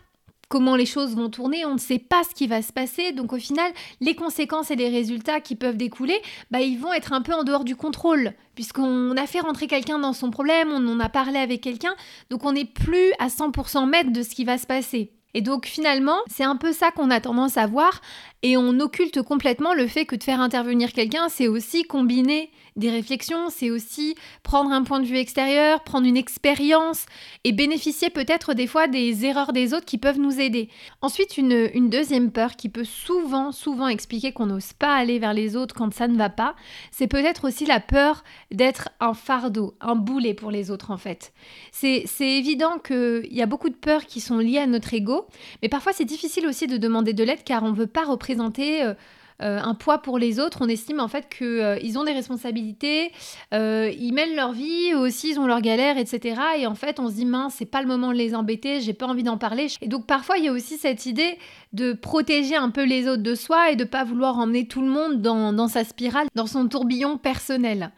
comment 0.49 0.75
les 0.75 0.85
choses 0.85 1.15
vont 1.15 1.29
tourner, 1.29 1.65
on 1.65 1.73
ne 1.73 1.79
sait 1.79 1.99
pas 1.99 2.23
ce 2.23 2.33
qui 2.33 2.47
va 2.47 2.61
se 2.61 2.71
passer. 2.71 3.11
Donc 3.11 3.33
au 3.33 3.37
final, 3.37 3.71
les 4.01 4.15
conséquences 4.15 4.71
et 4.71 4.75
les 4.75 4.89
résultats 4.89 5.39
qui 5.39 5.55
peuvent 5.55 5.77
découler, 5.77 6.19
bah, 6.51 6.61
ils 6.61 6.79
vont 6.79 6.93
être 6.93 7.13
un 7.13 7.21
peu 7.21 7.33
en 7.33 7.43
dehors 7.43 7.63
du 7.63 7.75
contrôle, 7.75 8.33
puisqu'on 8.55 9.15
a 9.15 9.27
fait 9.27 9.41
rentrer 9.41 9.67
quelqu'un 9.67 9.99
dans 9.99 10.13
son 10.13 10.31
problème, 10.31 10.69
on 10.71 10.87
en 10.87 10.99
a 10.99 11.09
parlé 11.09 11.39
avec 11.39 11.61
quelqu'un, 11.61 11.95
donc 12.29 12.45
on 12.45 12.53
n'est 12.53 12.65
plus 12.65 13.11
à 13.19 13.27
100% 13.27 13.87
maître 13.87 14.11
de 14.11 14.23
ce 14.23 14.29
qui 14.29 14.45
va 14.45 14.57
se 14.57 14.67
passer. 14.67 15.11
Et 15.33 15.41
donc 15.41 15.65
finalement, 15.65 16.17
c'est 16.27 16.43
un 16.43 16.55
peu 16.55 16.73
ça 16.73 16.89
qu'on 16.91 17.11
a 17.11 17.19
tendance 17.19 17.57
à 17.57 17.67
voir 17.67 18.01
et 18.41 18.57
on 18.57 18.79
occulte 18.79 19.21
complètement 19.21 19.73
le 19.73 19.85
fait 19.85 20.05
que 20.05 20.15
de 20.15 20.23
faire 20.23 20.41
intervenir 20.41 20.93
quelqu'un, 20.93 21.29
c'est 21.29 21.47
aussi 21.47 21.83
combiner 21.83 22.49
des 22.77 22.89
réflexions, 22.89 23.49
c'est 23.49 23.71
aussi 23.71 24.15
prendre 24.43 24.71
un 24.71 24.83
point 24.83 24.99
de 24.99 25.05
vue 25.05 25.17
extérieur, 25.17 25.83
prendre 25.83 26.07
une 26.07 26.15
expérience 26.15 27.05
et 27.43 27.51
bénéficier 27.51 28.09
peut-être 28.09 28.53
des 28.53 28.67
fois 28.67 28.87
des 28.87 29.25
erreurs 29.25 29.51
des 29.51 29.73
autres 29.73 29.85
qui 29.85 29.97
peuvent 29.97 30.19
nous 30.19 30.39
aider. 30.39 30.69
Ensuite, 31.01 31.37
une, 31.37 31.89
deuxième 31.89 32.31
peur 32.31 32.55
qui 32.55 32.69
peut 32.69 32.83
souvent, 32.83 33.51
souvent 33.51 33.87
expliquer 33.87 34.31
qu'on 34.31 34.45
n'ose 34.45 34.73
pas 34.73 34.93
aller 34.93 35.19
vers 35.19 35.33
les 35.33 35.55
autres 35.55 35.73
quand 35.73 35.93
ça 35.93 36.07
ne 36.07 36.17
va 36.17 36.29
pas, 36.29 36.55
c'est 36.91 37.07
peut-être 37.07 37.47
aussi 37.47 37.65
la 37.65 37.79
peur 37.79 38.23
d'être 38.51 38.89
un 38.99 39.13
fardeau, 39.13 39.75
un 39.81 39.95
boulet 39.95 40.33
pour 40.33 40.51
les 40.51 40.69
autres 40.69 40.91
en 40.91 40.97
fait. 40.97 41.33
C'est 41.71 42.05
évident 42.19 42.77
qu'il 42.77 43.27
y 43.31 43.41
a 43.41 43.45
beaucoup 43.45 43.69
de 43.69 43.75
peurs 43.75 44.05
qui 44.05 44.21
sont 44.21 44.37
liées 44.37 44.59
à 44.59 44.67
notre 44.67 44.93
ego, 44.93 45.27
mais 45.61 45.69
parfois 45.69 45.93
c'est 45.93 46.05
difficile 46.05 46.45
aussi 46.45 46.67
de 46.67 46.77
demander 46.77 47.13
de 47.13 47.23
l'aide 47.23 47.43
car 47.43 47.63
on 47.63 47.71
ne 47.71 47.75
veut 47.75 47.87
pas 47.87 48.03
représenter 48.03 48.27
présenter 48.27 48.83
euh, 48.83 48.93
euh, 49.41 49.59
un 49.59 49.75
poids 49.75 49.99
pour 49.99 50.17
les 50.17 50.39
autres. 50.39 50.59
On 50.61 50.67
estime 50.67 50.99
en 50.99 51.07
fait 51.07 51.29
qu'ils 51.29 51.45
euh, 51.45 51.95
ont 51.95 52.03
des 52.03 52.11
responsabilités, 52.11 53.11
ils 53.51 54.11
mènent 54.13 54.35
leur 54.35 54.53
vie, 54.53 54.93
aussi 54.95 55.31
ils 55.31 55.39
ont 55.39 55.47
leurs 55.47 55.61
galères, 55.61 55.97
etc. 55.97 56.41
Et 56.59 56.67
en 56.67 56.75
fait, 56.75 56.99
on 56.99 57.09
se 57.09 57.15
dit 57.15 57.25
mince, 57.25 57.55
c'est 57.57 57.65
pas 57.65 57.81
le 57.81 57.87
moment 57.87 58.11
de 58.11 58.17
les 58.17 58.35
embêter, 58.35 58.81
j'ai 58.81 58.93
pas 58.93 59.07
envie 59.07 59.23
d'en 59.23 59.37
parler. 59.37 59.67
Et 59.81 59.87
donc 59.87 60.05
parfois, 60.05 60.37
il 60.37 60.45
y 60.45 60.47
a 60.47 60.51
aussi 60.51 60.77
cette 60.77 61.05
idée 61.05 61.37
de 61.73 61.93
protéger 61.93 62.55
un 62.55 62.69
peu 62.69 62.83
les 62.83 63.07
autres 63.07 63.23
de 63.23 63.35
soi 63.35 63.71
et 63.71 63.75
de 63.75 63.83
pas 63.83 64.03
vouloir 64.03 64.37
emmener 64.37 64.67
tout 64.67 64.81
le 64.81 64.89
monde 64.89 65.21
dans, 65.21 65.53
dans 65.53 65.67
sa 65.67 65.83
spirale, 65.83 66.27
dans 66.35 66.47
son 66.47 66.67
tourbillon 66.67 67.17
personnel. 67.17 67.91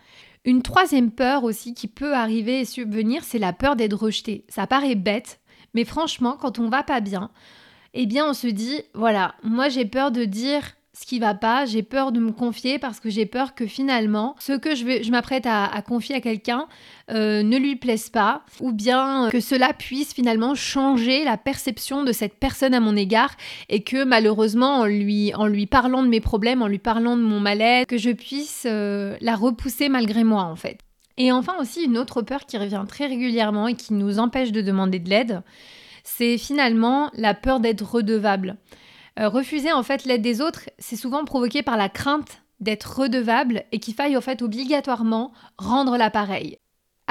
Une 0.45 0.61
troisième 0.61 1.11
peur 1.11 1.43
aussi 1.43 1.73
qui 1.73 1.87
peut 1.87 2.13
arriver 2.13 2.61
et 2.61 2.65
subvenir, 2.65 3.23
c'est 3.23 3.39
la 3.39 3.53
peur 3.53 3.75
d'être 3.75 3.93
rejeté. 3.93 4.45
Ça 4.47 4.67
paraît 4.67 4.95
bête, 4.95 5.39
mais 5.73 5.83
franchement, 5.83 6.37
quand 6.39 6.59
on 6.59 6.69
va 6.69 6.83
pas 6.83 7.01
bien, 7.01 7.29
eh 7.93 8.05
bien 8.05 8.29
on 8.29 8.33
se 8.33 8.47
dit, 8.47 8.81
voilà, 8.93 9.35
moi 9.43 9.69
j'ai 9.69 9.85
peur 9.85 10.11
de 10.11 10.23
dire 10.25 10.63
ce 10.99 11.05
qui 11.05 11.19
va 11.19 11.33
pas, 11.33 11.65
j'ai 11.65 11.81
peur 11.81 12.11
de 12.11 12.19
me 12.19 12.33
confier 12.33 12.77
parce 12.77 12.99
que 12.99 13.09
j'ai 13.09 13.25
peur 13.25 13.55
que 13.55 13.65
finalement 13.65 14.35
ce 14.37 14.51
que 14.51 14.75
je, 14.75 15.09
m'apprête 15.11 15.45
à, 15.45 15.81
confier 15.87 16.15
à 16.15 16.19
quelqu'un 16.19 16.67
euh, 17.09 17.41
ne 17.41 17.57
lui 17.57 17.77
plaise 17.77 18.09
pas 18.09 18.43
ou 18.59 18.73
bien 18.73 19.29
que 19.31 19.39
cela 19.39 19.71
puisse 19.71 20.13
finalement 20.13 20.55
changer 20.55 21.23
la 21.23 21.37
perception 21.37 22.03
de 22.03 22.11
cette 22.11 22.33
personne 22.33 22.73
à 22.73 22.81
mon 22.81 22.97
égard 22.97 23.33
et 23.69 23.81
que 23.81 24.03
malheureusement 24.03 24.79
en 24.79 24.85
lui, 24.85 25.31
parlant 25.67 26.03
de 26.03 26.09
mes 26.09 26.19
problèmes, 26.19 26.61
en 26.61 26.67
lui 26.67 26.79
parlant 26.79 27.15
de 27.15 27.21
mon 27.21 27.39
mal-être, 27.39 27.87
que 27.87 27.97
je 27.97 28.11
puisse 28.11 28.65
euh, 28.65 29.15
la 29.21 29.37
repousser 29.37 29.87
malgré 29.87 30.25
moi 30.25 30.43
en 30.43 30.57
fait. 30.57 30.79
Et 31.17 31.31
enfin 31.31 31.53
aussi 31.61 31.85
une 31.85 31.97
autre 31.97 32.21
peur 32.23 32.45
qui 32.45 32.57
revient 32.57 32.83
très 32.89 33.05
régulièrement 33.05 33.69
et 33.69 33.75
qui 33.75 33.93
nous 33.93 34.19
empêche 34.19 34.51
de 34.51 34.61
demander 34.61 34.99
de 34.99 35.09
l'aide, 35.09 35.43
c'est 36.03 36.37
finalement 36.37 37.09
la 37.13 37.33
peur 37.33 37.61
d'être 37.61 37.89
redevable. 37.89 38.57
Euh, 39.19 39.27
refuser 39.27 39.71
en 39.71 39.83
fait 39.83 40.05
l'aide 40.05 40.21
des 40.21 40.41
autres, 40.41 40.69
c'est 40.79 40.95
souvent 40.95 41.25
provoqué 41.25 41.61
par 41.61 41.75
la 41.75 41.89
crainte 41.89 42.41
d'être 42.59 42.99
redevable 42.99 43.63
et 43.71 43.79
qu'il 43.79 43.93
faille 43.93 44.15
en 44.15 44.21
fait 44.21 44.41
obligatoirement 44.41 45.33
rendre 45.57 45.97
l'appareil. 45.97 46.57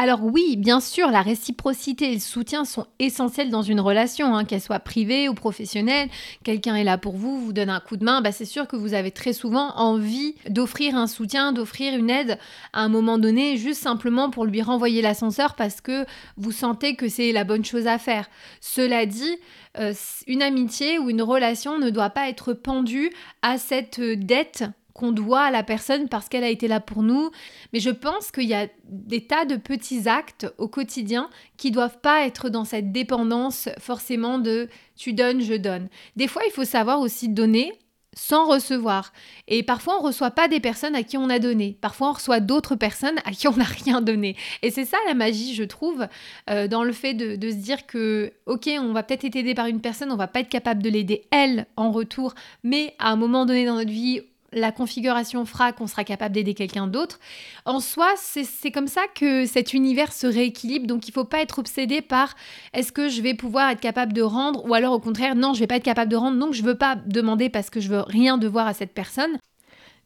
Alors 0.00 0.22
oui, 0.22 0.54
bien 0.56 0.78
sûr, 0.78 1.10
la 1.10 1.22
réciprocité 1.22 2.12
et 2.12 2.14
le 2.14 2.20
soutien 2.20 2.64
sont 2.64 2.86
essentiels 3.00 3.50
dans 3.50 3.62
une 3.62 3.80
relation, 3.80 4.32
hein, 4.36 4.44
qu'elle 4.44 4.60
soit 4.60 4.78
privée 4.78 5.28
ou 5.28 5.34
professionnelle. 5.34 6.08
Quelqu'un 6.44 6.76
est 6.76 6.84
là 6.84 6.98
pour 6.98 7.16
vous, 7.16 7.40
vous 7.40 7.52
donne 7.52 7.68
un 7.68 7.80
coup 7.80 7.96
de 7.96 8.04
main, 8.04 8.20
bah 8.20 8.30
c'est 8.30 8.44
sûr 8.44 8.68
que 8.68 8.76
vous 8.76 8.94
avez 8.94 9.10
très 9.10 9.32
souvent 9.32 9.72
envie 9.74 10.36
d'offrir 10.48 10.94
un 10.94 11.08
soutien, 11.08 11.52
d'offrir 11.52 11.98
une 11.98 12.10
aide 12.10 12.38
à 12.72 12.82
un 12.82 12.88
moment 12.88 13.18
donné, 13.18 13.56
juste 13.56 13.82
simplement 13.82 14.30
pour 14.30 14.44
lui 14.44 14.62
renvoyer 14.62 15.02
l'ascenseur 15.02 15.56
parce 15.56 15.80
que 15.80 16.06
vous 16.36 16.52
sentez 16.52 16.94
que 16.94 17.08
c'est 17.08 17.32
la 17.32 17.42
bonne 17.42 17.64
chose 17.64 17.88
à 17.88 17.98
faire. 17.98 18.30
Cela 18.60 19.04
dit, 19.04 19.36
euh, 19.80 19.94
une 20.28 20.42
amitié 20.42 21.00
ou 21.00 21.10
une 21.10 21.22
relation 21.22 21.80
ne 21.80 21.90
doit 21.90 22.10
pas 22.10 22.28
être 22.28 22.52
pendue 22.52 23.10
à 23.42 23.58
cette 23.58 24.00
dette 24.00 24.62
qu'on 24.98 25.12
doit 25.12 25.42
à 25.42 25.50
la 25.52 25.62
personne 25.62 26.08
parce 26.08 26.28
qu'elle 26.28 26.42
a 26.42 26.50
été 26.50 26.66
là 26.66 26.80
pour 26.80 27.04
nous. 27.04 27.30
Mais 27.72 27.78
je 27.78 27.90
pense 27.90 28.32
qu'il 28.32 28.48
y 28.48 28.54
a 28.54 28.66
des 28.84 29.24
tas 29.24 29.44
de 29.44 29.54
petits 29.54 30.08
actes 30.08 30.52
au 30.58 30.66
quotidien 30.66 31.30
qui 31.56 31.70
doivent 31.70 32.00
pas 32.00 32.26
être 32.26 32.48
dans 32.48 32.64
cette 32.64 32.90
dépendance 32.90 33.68
forcément 33.78 34.40
de 34.40 34.68
tu 34.96 35.12
donnes, 35.12 35.40
je 35.40 35.54
donne. 35.54 35.88
Des 36.16 36.26
fois, 36.26 36.42
il 36.46 36.52
faut 36.52 36.64
savoir 36.64 36.98
aussi 36.98 37.28
donner 37.28 37.72
sans 38.14 38.48
recevoir. 38.48 39.12
Et 39.46 39.62
parfois, 39.62 39.98
on 40.00 40.02
reçoit 40.02 40.32
pas 40.32 40.48
des 40.48 40.58
personnes 40.58 40.96
à 40.96 41.04
qui 41.04 41.16
on 41.16 41.30
a 41.30 41.38
donné. 41.38 41.78
Parfois, 41.80 42.10
on 42.10 42.12
reçoit 42.14 42.40
d'autres 42.40 42.74
personnes 42.74 43.18
à 43.24 43.30
qui 43.30 43.46
on 43.46 43.56
n'a 43.56 43.64
rien 43.64 44.00
donné. 44.00 44.34
Et 44.62 44.72
c'est 44.72 44.84
ça 44.84 44.96
la 45.06 45.14
magie, 45.14 45.54
je 45.54 45.62
trouve, 45.62 46.08
euh, 46.50 46.66
dans 46.66 46.82
le 46.82 46.92
fait 46.92 47.14
de, 47.14 47.36
de, 47.36 47.50
se 47.50 47.56
dire 47.56 47.86
que, 47.86 48.32
ok, 48.46 48.68
on 48.80 48.92
va 48.92 49.04
peut-être 49.04 49.24
être 49.24 49.36
aidé 49.36 49.54
par 49.54 49.66
une 49.66 49.80
personne, 49.80 50.10
on 50.10 50.16
va 50.16 50.26
pas 50.26 50.40
être 50.40 50.48
capable 50.48 50.82
de 50.82 50.90
l'aider 50.90 51.26
elle 51.30 51.66
en 51.76 51.92
retour, 51.92 52.34
mais 52.64 52.96
à 52.98 53.12
un 53.12 53.16
moment 53.16 53.46
donné 53.46 53.64
dans 53.64 53.76
notre 53.76 53.90
vie, 53.90 54.22
la 54.58 54.72
configuration 54.72 55.44
fera 55.44 55.72
qu'on 55.72 55.86
sera 55.86 56.04
capable 56.04 56.34
d'aider 56.34 56.54
quelqu'un 56.54 56.86
d'autre. 56.86 57.18
En 57.64 57.80
soi, 57.80 58.14
c'est 58.16 58.70
comme 58.70 58.88
ça 58.88 59.02
que 59.14 59.46
cet 59.46 59.72
univers 59.72 60.12
se 60.12 60.26
rééquilibre. 60.26 60.86
Donc, 60.86 61.06
il 61.06 61.10
ne 61.10 61.14
faut 61.14 61.24
pas 61.24 61.40
être 61.40 61.58
obsédé 61.58 62.02
par 62.02 62.34
est-ce 62.72 62.92
que 62.92 63.08
je 63.08 63.22
vais 63.22 63.34
pouvoir 63.34 63.70
être 63.70 63.80
capable 63.80 64.12
de 64.12 64.22
rendre 64.22 64.64
ou 64.66 64.74
alors 64.74 64.92
au 64.92 65.00
contraire, 65.00 65.34
non, 65.34 65.54
je 65.54 65.58
ne 65.58 65.60
vais 65.60 65.66
pas 65.66 65.76
être 65.76 65.84
capable 65.84 66.10
de 66.10 66.16
rendre, 66.16 66.38
donc 66.38 66.52
je 66.52 66.62
ne 66.62 66.66
veux 66.66 66.76
pas 66.76 66.96
demander 66.96 67.48
parce 67.48 67.70
que 67.70 67.80
je 67.80 67.88
veux 67.88 68.00
rien 68.00 68.38
devoir 68.38 68.66
à 68.66 68.74
cette 68.74 68.94
personne. 68.94 69.38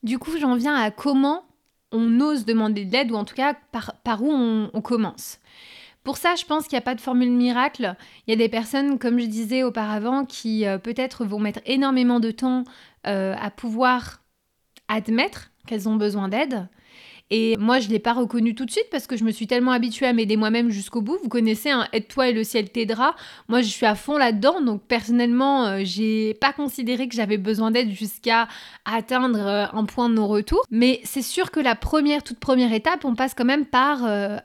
Du 0.02 0.18
coup, 0.18 0.36
j'en 0.38 0.56
viens 0.56 0.74
à 0.74 0.90
comment 0.90 1.44
on 1.92 2.20
ose 2.20 2.44
demander 2.44 2.84
de 2.84 2.92
l'aide 2.92 3.12
ou 3.12 3.14
en 3.14 3.24
tout 3.24 3.34
cas 3.34 3.54
par, 3.70 4.22
où 4.22 4.30
on, 4.30 4.80
commence. 4.80 5.38
Pour 6.02 6.16
ça, 6.16 6.34
je 6.34 6.44
pense 6.44 6.64
qu'il 6.64 6.76
n'y 6.76 6.82
a 6.82 6.84
pas 6.84 6.94
de 6.94 7.00
formule 7.00 7.30
miracle. 7.30 7.94
Il 8.26 8.30
y 8.30 8.34
a 8.34 8.36
des 8.36 8.48
personnes, 8.48 8.98
comme 8.98 9.20
je 9.20 9.26
disais 9.26 9.62
auparavant, 9.62 10.24
qui 10.24 10.66
euh, 10.66 10.78
peut-être 10.78 11.24
vont 11.24 11.38
mettre 11.38 11.60
énormément 11.64 12.18
de 12.18 12.32
temps 12.32 12.64
euh, 13.06 13.34
à 13.38 13.50
pouvoir 13.50 14.21
admettre 14.92 15.50
qu'elles 15.66 15.88
ont 15.88 15.96
besoin 15.96 16.28
d'aide. 16.28 16.68
Et 17.34 17.56
moi, 17.56 17.80
je 17.80 17.86
ne 17.86 17.92
l'ai 17.92 17.98
pas 17.98 18.12
reconnu 18.12 18.54
tout 18.54 18.66
de 18.66 18.70
suite 18.70 18.88
parce 18.90 19.06
que 19.06 19.16
je 19.16 19.24
me 19.24 19.30
suis 19.30 19.46
tellement 19.46 19.70
habituée 19.70 20.04
à 20.04 20.12
m'aider 20.12 20.36
moi-même 20.36 20.68
jusqu'au 20.68 21.00
bout. 21.00 21.18
Vous 21.22 21.30
connaissez 21.30 21.70
un 21.70 21.88
aide-toi 21.94 22.28
et 22.28 22.32
le 22.32 22.44
ciel 22.44 22.68
t'aidera. 22.68 23.16
Moi, 23.48 23.62
je 23.62 23.68
suis 23.68 23.86
à 23.86 23.94
fond 23.94 24.18
là-dedans. 24.18 24.60
Donc, 24.60 24.82
personnellement, 24.82 25.64
euh, 25.64 25.80
j'ai 25.82 26.34
pas 26.34 26.52
considéré 26.52 27.08
que 27.08 27.14
j'avais 27.14 27.38
besoin 27.38 27.70
d'aide 27.70 27.90
jusqu'à 27.90 28.48
atteindre 28.84 29.38
euh, 29.38 29.64
un 29.72 29.84
point 29.86 30.10
de 30.10 30.14
non-retour. 30.14 30.60
Mais 30.70 31.00
c'est 31.04 31.22
sûr 31.22 31.50
que 31.50 31.60
la 31.60 31.74
première, 31.74 32.22
toute 32.22 32.38
première 32.38 32.74
étape, 32.74 33.06
on 33.06 33.14
passe 33.14 33.32
quand 33.32 33.46
même 33.46 33.64
par 33.64 34.04
euh, 34.04 34.36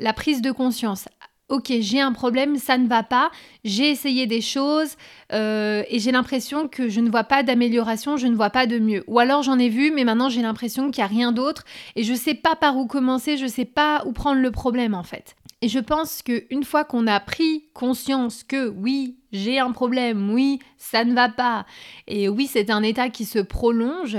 la 0.00 0.12
prise 0.12 0.42
de 0.42 0.50
conscience 0.50 1.08
ok, 1.54 1.72
j'ai 1.78 2.00
un 2.00 2.12
problème, 2.12 2.56
ça 2.56 2.78
ne 2.78 2.88
va 2.88 3.04
pas, 3.04 3.30
j'ai 3.62 3.88
essayé 3.88 4.26
des 4.26 4.40
choses 4.40 4.96
euh, 5.32 5.84
et 5.88 6.00
j'ai 6.00 6.10
l'impression 6.10 6.66
que 6.66 6.88
je 6.88 7.00
ne 7.00 7.08
vois 7.08 7.22
pas 7.22 7.44
d'amélioration, 7.44 8.16
je 8.16 8.26
ne 8.26 8.34
vois 8.34 8.50
pas 8.50 8.66
de 8.66 8.80
mieux. 8.80 9.04
Ou 9.06 9.20
alors 9.20 9.44
j'en 9.44 9.56
ai 9.58 9.68
vu, 9.68 9.92
mais 9.92 10.02
maintenant 10.02 10.28
j'ai 10.28 10.42
l'impression 10.42 10.90
qu'il 10.90 11.02
n'y 11.02 11.04
a 11.04 11.14
rien 11.14 11.30
d'autre 11.30 11.64
et 11.94 12.02
je 12.02 12.12
ne 12.12 12.18
sais 12.18 12.34
pas 12.34 12.56
par 12.56 12.76
où 12.76 12.86
commencer, 12.86 13.36
je 13.36 13.44
ne 13.44 13.48
sais 13.48 13.64
pas 13.64 14.02
où 14.04 14.12
prendre 14.12 14.40
le 14.40 14.50
problème 14.50 14.94
en 14.94 15.04
fait. 15.04 15.36
Et 15.62 15.68
je 15.68 15.78
pense 15.78 16.22
qu'une 16.22 16.64
fois 16.64 16.82
qu'on 16.84 17.06
a 17.06 17.20
pris 17.20 17.66
conscience 17.72 18.42
que 18.42 18.68
oui, 18.68 19.16
j'ai 19.32 19.60
un 19.60 19.70
problème, 19.70 20.30
oui, 20.34 20.58
ça 20.76 21.04
ne 21.04 21.14
va 21.14 21.28
pas, 21.28 21.66
et 22.08 22.28
oui, 22.28 22.48
c'est 22.50 22.68
un 22.68 22.82
état 22.82 23.10
qui 23.10 23.24
se 23.24 23.38
prolonge, 23.38 24.18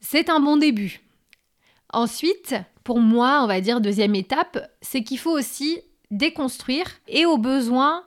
c'est 0.00 0.28
un 0.28 0.40
bon 0.40 0.56
début. 0.56 1.00
Ensuite, 1.92 2.56
pour 2.82 2.98
moi, 2.98 3.40
on 3.44 3.46
va 3.46 3.60
dire 3.60 3.80
deuxième 3.80 4.16
étape, 4.16 4.58
c'est 4.82 5.04
qu'il 5.04 5.18
faut 5.18 5.30
aussi 5.38 5.80
déconstruire 6.10 6.86
et 7.06 7.26
au 7.26 7.38
besoin 7.38 8.04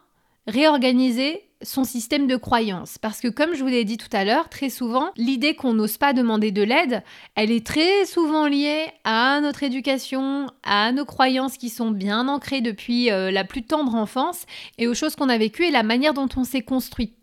réorganiser 0.47 1.43
son 1.63 1.83
système 1.83 2.27
de 2.27 2.35
croyance. 2.35 2.97
Parce 2.97 3.21
que 3.21 3.27
comme 3.27 3.53
je 3.53 3.61
vous 3.61 3.69
l'ai 3.69 3.85
dit 3.85 3.97
tout 3.97 4.09
à 4.11 4.25
l'heure, 4.25 4.49
très 4.49 4.69
souvent, 4.69 5.11
l'idée 5.15 5.55
qu'on 5.55 5.73
n'ose 5.73 5.97
pas 5.97 6.13
demander 6.13 6.51
de 6.51 6.63
l'aide, 6.63 7.03
elle 7.35 7.51
est 7.51 7.65
très 7.65 8.05
souvent 8.05 8.47
liée 8.47 8.87
à 9.03 9.39
notre 9.41 9.63
éducation, 9.63 10.47
à 10.63 10.91
nos 10.91 11.05
croyances 11.05 11.57
qui 11.57 11.69
sont 11.69 11.91
bien 11.91 12.27
ancrées 12.27 12.61
depuis 12.61 13.11
euh, 13.11 13.31
la 13.31 13.43
plus 13.43 13.63
tendre 13.63 13.95
enfance 13.95 14.45
et 14.77 14.87
aux 14.87 14.93
choses 14.93 15.15
qu'on 15.15 15.29
a 15.29 15.37
vécues 15.37 15.65
et 15.65 15.71
la 15.71 15.83
manière 15.83 16.13
dont 16.13 16.29
on 16.35 16.43
s'est 16.43 16.61
construit. 16.61 17.13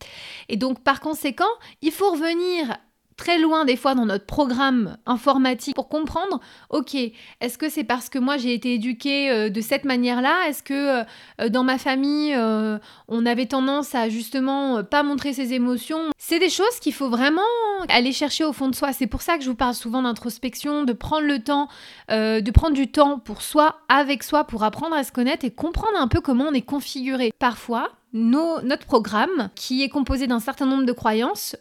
Et 0.49 0.57
donc 0.57 0.81
par 0.81 1.01
conséquent, 1.01 1.45
il 1.83 1.93
faut 1.93 2.13
revenir 2.13 2.79
très 3.19 3.39
loin 3.39 3.67
des 3.67 3.77
fois 3.77 3.95
dans 3.95 4.07
notre 4.07 4.25
programme 4.25 4.97
informatique 5.05 5.75
pour 5.75 5.89
comprendre, 5.89 6.41
ok, 6.71 6.95
est-ce 6.95 7.59
que 7.59 7.69
c'est 7.69 7.85
parce 7.85 8.09
que 8.09 8.19
moi 8.19 8.39
j'ai 8.39 8.55
été 8.55 8.73
éduquée 8.75 9.31
euh, 9.31 9.51
de 9.51 9.61
cette 9.61 9.85
manière-là? 9.85 10.49
Est-ce 10.49 10.63
que 10.63 11.03
euh, 11.03 11.49
dans 11.51 11.65
ma 11.65 11.77
famille 11.77 12.33
euh, 12.35 12.79
on 13.09 13.27
avait 13.27 13.47
tendance 13.47 13.95
à 13.95 14.09
justement 14.09 14.83
pas 14.85 15.03
montrer 15.03 15.35
ses 15.35 15.53
émotions? 15.53 16.01
C'est 16.17 16.39
des 16.39 16.49
choses 16.49 16.79
qu'il 16.81 16.95
faut 16.95 17.11
vraiment 17.11 17.43
aller 17.89 18.13
chercher 18.13 18.45
au 18.45 18.55
fond 18.55 18.69
de 18.69 18.75
soi. 18.75 18.93
C'est 18.93 19.07
pour 19.07 19.21
ça 19.21 19.37
que 19.37 19.45
je 19.45 19.51
vous 19.51 19.57
parle 19.57 19.75
souvent 19.75 20.03
d'introspection, 20.03 20.85
de 20.85 20.93
prendre 20.93 21.27
le 21.27 21.41
temps, 21.41 21.69
de 22.09 22.51
prendre 22.51 22.75
du 22.75 22.91
temps 22.91 23.19
pour 23.19 23.43
soi, 23.43 23.81
avec 23.89 24.23
soi, 24.23 24.45
pour 24.45 24.63
apprendre 24.63 24.95
à 24.95 25.03
se 25.05 25.13
connaître 25.13 25.45
et 25.45 25.51
comprendre 25.51 25.99
un 25.99 26.07
peu 26.09 26.21
comment 26.21 26.45
on 26.49 26.53
est 26.53 26.63
configuré. 26.63 27.33
Parfois, 27.39 27.91
notre 28.13 28.87
programme, 28.87 29.51
qui 29.55 29.83
est 29.83 29.89
composé 29.89 30.27
d'un 30.27 30.41
certain 30.41 30.67
nombre 30.67 30.85
de 30.85 30.93
croyances, 30.93 31.57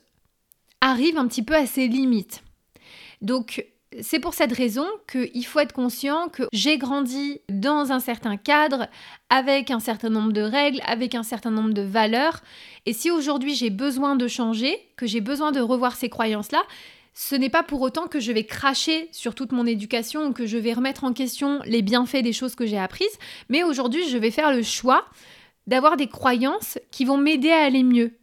arrive 0.81 1.17
un 1.17 1.27
petit 1.27 1.43
peu 1.43 1.55
à 1.55 1.65
ses 1.65 1.88
limites. 1.88 2.43
Donc, 3.22 3.65
c'est 4.01 4.19
pour 4.19 4.34
cette 4.34 4.51
raison 4.51 4.86
qu'il 5.10 5.46
faut 5.46 5.60
être 5.60 5.74
conscient 5.74 6.27
que 6.29 6.43
j'ai 6.51 6.77
grandi 6.77 7.39
dans 7.50 7.91
un 7.91 8.00
certain 8.00 8.38
cadre, 8.38 8.88
avec 9.29 9.72
un 9.72 9.79
certain 9.79 10.10
nombre 10.10 10.34
de 10.34 10.41
règles, 10.41 10.81
avec 10.86 11.15
un 11.15 11.24
certain 11.24 11.51
nombre 11.51 11.74
de 11.74 11.81
valeurs. 11.81 12.41
Et 12.86 12.93
si 12.93 13.10
aujourd'hui 13.12 13.55
j'ai 13.55 13.69
besoin 13.69 14.15
de 14.15 14.27
changer, 14.27 14.77
que 14.98 15.07
j'ai 15.07 15.22
besoin 15.22 15.51
de 15.51 15.62
revoir 15.62 15.96
ces 15.96 16.10
croyances-là, 16.10 16.62
ce 17.13 17.34
n'est 17.34 17.50
pas 17.50 17.63
pour 17.63 17.81
autant 17.81 18.07
que 18.07 18.19
je 18.19 18.31
vais 18.31 18.43
cracher 18.43 19.10
sur 19.12 19.34
toute 19.34 19.51
mon 19.51 19.65
éducation 19.65 20.27
ou 20.27 20.34
que 20.34 20.46
je 20.46 20.57
vais 20.57 20.74
remettre 20.74 21.03
en 21.03 21.13
question 21.13 21.60
les 21.65 21.81
bienfaits 21.81 22.22
des 22.22 22.34
choses 22.34 22.53
que 22.53 22.67
j'ai 22.67 22.77
apprises, 22.77 23.17
mais 23.50 23.63
aujourd'hui 23.63 24.07
je 24.07 24.17
vais 24.17 24.31
faire 24.31 24.51
le 24.51 24.62
choix 24.62 25.05
d'avoir 25.65 25.98
des 25.98 26.07
croyances 26.07 26.77
qui 26.91 27.05
vont 27.05 27.17
m'aider 27.17 27.50
à 27.50 27.63
aller 27.63 27.84
mieux. 27.84 28.13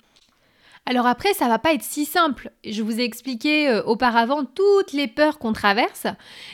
Alors 0.87 1.07
après, 1.07 1.33
ça 1.33 1.49
va 1.49 1.59
pas 1.59 1.73
être 1.73 1.83
si 1.83 2.05
simple. 2.05 2.51
Je 2.63 2.83
vous 2.83 3.01
ai 3.01 3.05
expliqué 3.05 3.71
euh, 3.71 3.83
auparavant 3.85 4.45
toutes 4.45 4.93
les 4.93 5.07
peurs 5.07 5.39
qu'on 5.39 5.55
traverse. 5.55 6.07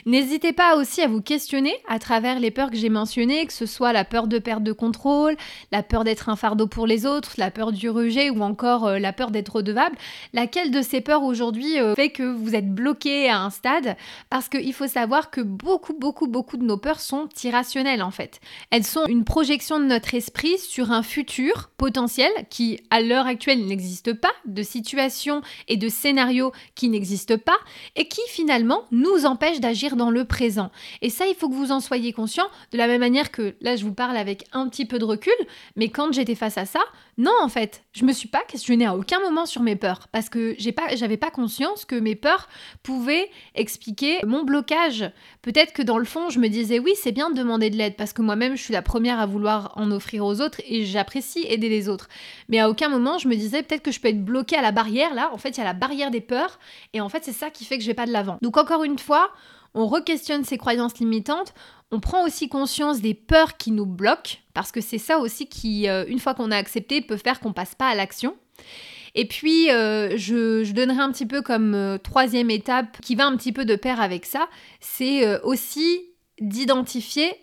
N'hésitez 0.05 0.53
pas 0.53 0.77
aussi 0.77 1.01
à 1.01 1.09
vous 1.09 1.21
questionner 1.21 1.75
à 1.89 1.99
travers 1.99 2.39
les 2.39 2.49
peurs 2.49 2.69
que 2.69 2.77
j'ai 2.77 2.87
mentionnées, 2.87 3.45
que 3.45 3.51
ce 3.51 3.65
soit 3.65 3.91
la 3.91 4.05
peur 4.05 4.27
de 4.27 4.39
perte 4.39 4.63
de 4.63 4.71
contrôle, 4.71 5.35
la 5.73 5.83
peur 5.83 6.05
d'être 6.05 6.29
un 6.29 6.37
fardeau 6.37 6.67
pour 6.67 6.87
les 6.87 7.05
autres, 7.05 7.33
la 7.37 7.51
peur 7.51 7.73
du 7.73 7.89
rejet 7.89 8.29
ou 8.29 8.41
encore 8.41 8.87
euh, 8.87 8.99
la 8.99 9.11
peur 9.11 9.31
d'être 9.31 9.57
redevable. 9.57 9.97
Laquelle 10.31 10.71
de 10.71 10.81
ces 10.81 11.01
peurs 11.01 11.23
aujourd'hui 11.23 11.77
euh, 11.77 11.93
fait 11.95 12.11
que 12.11 12.23
vous 12.23 12.55
êtes 12.55 12.73
bloqué 12.73 13.29
à 13.29 13.41
un 13.41 13.49
stade? 13.49 13.97
Parce 14.29 14.47
qu'il 14.47 14.73
faut 14.73 14.87
savoir 14.87 15.29
que 15.29 15.41
beaucoup, 15.41 15.93
beaucoup, 15.93 16.27
beaucoup 16.27 16.55
de 16.55 16.63
nos 16.63 16.77
peurs 16.77 17.01
sont 17.01 17.27
irrationnelles 17.43 18.01
en 18.01 18.11
fait. 18.11 18.39
Elles 18.69 18.85
sont 18.85 19.07
une 19.07 19.25
projection 19.25 19.77
de 19.77 19.85
notre 19.85 20.15
esprit 20.15 20.57
sur 20.57 20.93
un 20.93 21.03
futur 21.03 21.69
potentiel 21.75 22.31
qui, 22.49 22.79
à 22.91 23.01
l'heure 23.01 23.25
actuelle, 23.27 23.65
n'existe 23.65 24.13
pas 24.13 24.20
de 24.45 24.63
situations 24.63 25.41
et 25.67 25.77
de 25.77 25.89
scénarios 25.89 26.51
qui 26.75 26.89
n'existent 26.89 27.37
pas 27.37 27.57
et 27.95 28.07
qui 28.07 28.21
finalement 28.27 28.85
nous 28.91 29.25
empêchent 29.25 29.59
d'agir 29.59 29.95
dans 29.95 30.09
le 30.09 30.25
présent. 30.25 30.71
Et 31.01 31.09
ça, 31.09 31.27
il 31.27 31.35
faut 31.35 31.49
que 31.49 31.55
vous 31.55 31.71
en 31.71 31.79
soyez 31.79 32.13
conscient 32.13 32.47
de 32.71 32.77
la 32.77 32.87
même 32.87 32.99
manière 32.99 33.31
que 33.31 33.55
là, 33.61 33.75
je 33.75 33.83
vous 33.83 33.93
parle 33.93 34.17
avec 34.17 34.45
un 34.53 34.67
petit 34.67 34.85
peu 34.85 34.99
de 34.99 35.05
recul, 35.05 35.33
mais 35.75 35.89
quand 35.89 36.11
j'étais 36.13 36.35
face 36.35 36.57
à 36.57 36.65
ça, 36.65 36.81
non, 37.17 37.31
en 37.41 37.49
fait, 37.49 37.83
je 37.93 38.05
me 38.05 38.13
suis 38.13 38.27
pas 38.27 38.43
questionnée 38.47 38.85
à 38.85 38.95
aucun 38.95 39.19
moment 39.19 39.45
sur 39.45 39.61
mes 39.61 39.75
peurs 39.75 40.07
parce 40.11 40.29
que 40.29 40.55
j'ai 40.57 40.71
pas, 40.71 40.95
j'avais 40.95 41.17
pas 41.17 41.29
conscience 41.29 41.85
que 41.85 41.95
mes 41.95 42.15
peurs 42.15 42.47
pouvaient 42.83 43.29
expliquer 43.53 44.19
mon 44.25 44.43
blocage. 44.43 45.11
Peut-être 45.41 45.73
que 45.73 45.81
dans 45.81 45.97
le 45.97 46.05
fond, 46.05 46.29
je 46.29 46.39
me 46.39 46.47
disais 46.47 46.79
oui, 46.79 46.93
c'est 46.95 47.11
bien 47.11 47.29
de 47.29 47.35
demander 47.35 47.69
de 47.69 47.75
l'aide 47.75 47.95
parce 47.95 48.13
que 48.13 48.21
moi-même, 48.21 48.55
je 48.55 48.63
suis 48.63 48.73
la 48.73 48.81
première 48.81 49.19
à 49.19 49.25
vouloir 49.25 49.73
en 49.75 49.91
offrir 49.91 50.25
aux 50.25 50.41
autres 50.41 50.61
et 50.65 50.85
j'apprécie 50.85 51.45
aider 51.47 51.69
les 51.69 51.89
autres. 51.89 52.07
Mais 52.49 52.59
à 52.59 52.69
aucun 52.69 52.89
moment, 52.89 53.17
je 53.17 53.27
me 53.27 53.35
disais 53.35 53.63
peut-être 53.63 53.83
que 53.83 53.91
je 53.91 53.99
peux 53.99 54.07
être 54.07 54.23
bloquée 54.23 54.55
à 54.55 54.61
la 54.61 54.71
barrière 54.71 55.13
là. 55.13 55.31
En 55.33 55.37
fait, 55.37 55.49
il 55.49 55.57
y 55.57 55.61
a 55.61 55.65
la 55.65 55.73
barrière 55.73 56.11
des 56.11 56.21
peurs 56.21 56.59
et 56.93 57.01
en 57.01 57.09
fait, 57.09 57.23
c'est 57.23 57.33
ça 57.33 57.49
qui 57.49 57.65
fait 57.65 57.77
que 57.77 57.83
je 57.83 57.87
vais 57.87 57.93
pas 57.93 58.05
de 58.05 58.11
l'avant. 58.11 58.37
Donc 58.41 58.57
encore 58.57 58.83
une 58.83 58.99
fois, 58.99 59.31
on 59.73 59.87
re-questionne 59.87 60.43
ses 60.43 60.57
croyances 60.57 60.97
limitantes, 60.99 61.53
on 61.91 61.99
prend 61.99 62.25
aussi 62.25 62.47
conscience 62.49 63.01
des 63.01 63.13
peurs 63.13 63.57
qui 63.57 63.71
nous 63.71 63.85
bloquent, 63.85 64.37
parce 64.53 64.71
que 64.71 64.81
c'est 64.81 64.97
ça 64.97 65.19
aussi 65.19 65.47
qui, 65.47 65.89
euh, 65.89 66.05
une 66.07 66.19
fois 66.19 66.33
qu'on 66.33 66.51
a 66.51 66.57
accepté, 66.57 67.01
peut 67.01 67.17
faire 67.17 67.39
qu'on 67.39 67.53
passe 67.53 67.75
pas 67.75 67.89
à 67.89 67.95
l'action. 67.95 68.35
Et 69.13 69.27
puis, 69.27 69.69
euh, 69.69 70.15
je, 70.15 70.71
donnerai 70.71 71.01
un 71.01 71.11
petit 71.11 71.25
peu 71.25 71.41
comme 71.41 71.75
euh, 71.75 71.97
troisième 71.97 72.49
étape 72.49 72.99
qui 73.01 73.15
va 73.15 73.25
un 73.25 73.35
petit 73.35 73.51
peu 73.51 73.65
de 73.65 73.75
pair 73.75 73.99
avec 73.99 74.25
ça, 74.25 74.47
c'est 74.79 75.41
aussi 75.43 76.01
d'identifier 76.39 77.33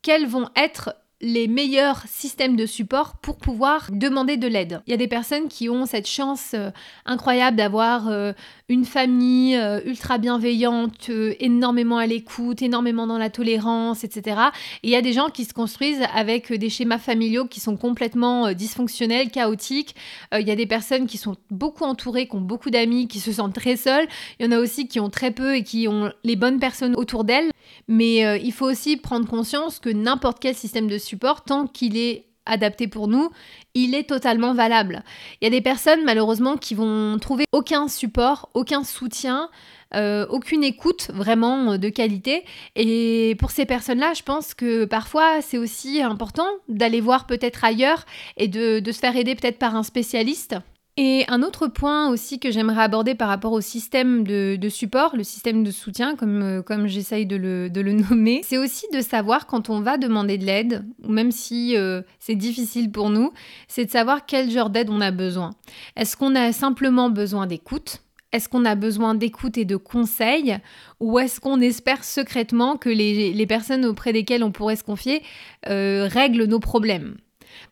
quels 0.00 0.26
vont 0.26 0.48
être 0.56 0.96
les 1.22 1.46
meilleurs 1.46 2.02
systèmes 2.08 2.56
de 2.56 2.66
support 2.66 3.14
pour 3.22 3.36
pouvoir 3.36 3.88
demander 3.92 4.36
de 4.36 4.48
l'aide. 4.48 4.82
Il 4.86 4.90
y 4.90 4.94
a 4.94 4.96
des 4.96 5.06
personnes 5.06 5.46
qui 5.46 5.68
ont 5.68 5.86
cette 5.86 6.08
chance 6.08 6.50
euh, 6.54 6.70
incroyable 7.06 7.56
d'avoir 7.56 8.08
euh, 8.08 8.32
une 8.68 8.84
famille 8.84 9.56
euh, 9.56 9.80
ultra 9.84 10.18
bienveillante, 10.18 11.08
énormément 11.38 11.98
à 11.98 12.06
l'écoute, 12.06 12.60
énormément 12.60 13.06
dans 13.06 13.18
la 13.18 13.30
tolérance, 13.30 14.02
etc. 14.02 14.36
Et 14.82 14.88
il 14.88 14.90
y 14.90 14.96
a 14.96 15.02
des 15.02 15.12
gens 15.12 15.28
qui 15.28 15.44
se 15.44 15.54
construisent 15.54 16.02
avec 16.12 16.52
des 16.52 16.68
schémas 16.68 16.98
familiaux 16.98 17.44
qui 17.46 17.60
sont 17.60 17.76
complètement 17.76 18.52
dysfonctionnels, 18.52 19.30
chaotiques. 19.30 19.94
il 20.32 20.46
y 20.46 20.50
a 20.50 20.56
des 20.56 20.66
personnes 20.66 21.06
qui 21.06 21.18
sont 21.18 21.36
beaucoup 21.50 21.84
entourées, 21.84 22.26
qui 22.26 22.34
ont 22.34 22.40
beaucoup 22.40 22.70
d'amis, 22.70 23.06
qui 23.06 23.20
se 23.20 23.30
sentent 23.32 23.54
très 23.54 23.76
seules. 23.76 24.06
Il 24.40 24.46
y 24.46 24.48
en 24.48 24.52
a 24.52 24.58
aussi 24.58 24.88
qui 24.88 24.98
ont 24.98 25.10
très 25.10 25.30
peu 25.30 25.56
et 25.56 25.62
qui 25.62 25.86
ont 25.86 26.10
les 26.24 26.36
bonnes 26.36 26.58
personnes 26.58 26.96
autour 26.96 27.24
d'elles. 27.24 27.50
Mais 27.88 28.40
il 28.42 28.52
faut 28.52 28.66
aussi 28.66 28.96
prendre 28.96 29.28
conscience 29.28 29.78
que 29.78 29.90
n'importe 29.90 30.38
quel 30.40 30.54
système 30.54 30.88
de 30.88 30.98
support 30.98 31.11
tant 31.44 31.66
qu'il 31.66 31.96
est 31.96 32.26
adapté 32.46 32.88
pour 32.88 33.08
nous, 33.08 33.30
il 33.74 33.94
est 33.94 34.08
totalement 34.08 34.54
valable. 34.54 35.02
Il 35.40 35.44
y 35.44 35.46
a 35.46 35.50
des 35.50 35.60
personnes 35.60 36.04
malheureusement 36.04 36.56
qui 36.56 36.74
vont 36.74 37.18
trouver 37.18 37.44
aucun 37.52 37.88
support, 37.88 38.50
aucun 38.54 38.84
soutien, 38.84 39.48
euh, 39.94 40.26
aucune 40.28 40.64
écoute 40.64 41.10
vraiment 41.14 41.78
de 41.78 41.88
qualité. 41.88 42.44
Et 42.74 43.36
pour 43.38 43.50
ces 43.50 43.66
personnes-là, 43.66 44.12
je 44.14 44.22
pense 44.22 44.54
que 44.54 44.84
parfois 44.84 45.40
c'est 45.40 45.58
aussi 45.58 46.02
important 46.02 46.48
d'aller 46.68 47.00
voir 47.00 47.26
peut-être 47.26 47.64
ailleurs 47.64 48.04
et 48.36 48.48
de 48.48 48.82
se 48.84 48.98
faire 48.98 49.16
aider 49.16 49.34
peut-être 49.34 49.58
par 49.58 49.76
un 49.76 49.82
spécialiste. 49.82 50.56
Et 51.04 51.24
un 51.26 51.42
autre 51.42 51.66
point 51.66 52.08
aussi 52.10 52.38
que 52.38 52.52
j'aimerais 52.52 52.84
aborder 52.84 53.16
par 53.16 53.26
rapport 53.26 53.50
au 53.50 53.60
système 53.60 54.22
de, 54.22 54.68
support, 54.68 55.16
le 55.16 55.24
système 55.24 55.64
de 55.64 55.72
soutien, 55.72 56.14
comme, 56.14 56.42
euh, 56.42 56.86
j'essaye 56.86 57.26
de 57.26 57.34
le, 57.34 57.92
nommer, 58.08 58.42
c'est 58.44 58.56
aussi 58.56 58.86
de 58.92 59.00
savoir 59.00 59.48
quand 59.48 59.68
on 59.68 59.80
va 59.80 59.98
demander 59.98 60.38
de 60.38 60.44
l'aide, 60.44 60.84
ou 61.02 61.10
même 61.10 61.32
si 61.32 61.76
euh, 61.76 62.02
c'est 62.20 62.36
difficile 62.36 62.92
pour 62.92 63.10
nous, 63.10 63.32
c'est 63.66 63.86
de 63.86 63.90
savoir 63.90 64.26
quel 64.26 64.48
genre 64.48 64.70
d'aide 64.70 64.90
on 64.90 65.00
a 65.00 65.10
besoin. 65.10 65.50
Est-ce 65.96 66.16
qu'on 66.16 66.36
a 66.36 66.52
simplement 66.52 67.10
besoin 67.10 67.48
d'écoute? 67.48 68.04
Est-ce 68.30 68.48
qu'on 68.48 68.64
a 68.64 68.76
besoin 68.76 69.16
d'écoute 69.16 69.58
et 69.58 69.64
de 69.64 69.74
conseils? 69.74 70.56
Ou 71.00 71.18
est-ce 71.18 71.40
qu'on 71.40 71.60
espère 71.60 72.04
secrètement 72.04 72.76
que 72.76 72.88
les, 72.88 73.46
personnes 73.48 73.84
auprès 73.86 74.12
desquelles 74.12 74.44
on 74.44 74.52
pourrait 74.52 74.76
se 74.76 74.84
confier 74.84 75.24
euh, 75.68 76.06
règlent 76.08 76.44
nos 76.44 76.60
problèmes? 76.60 77.16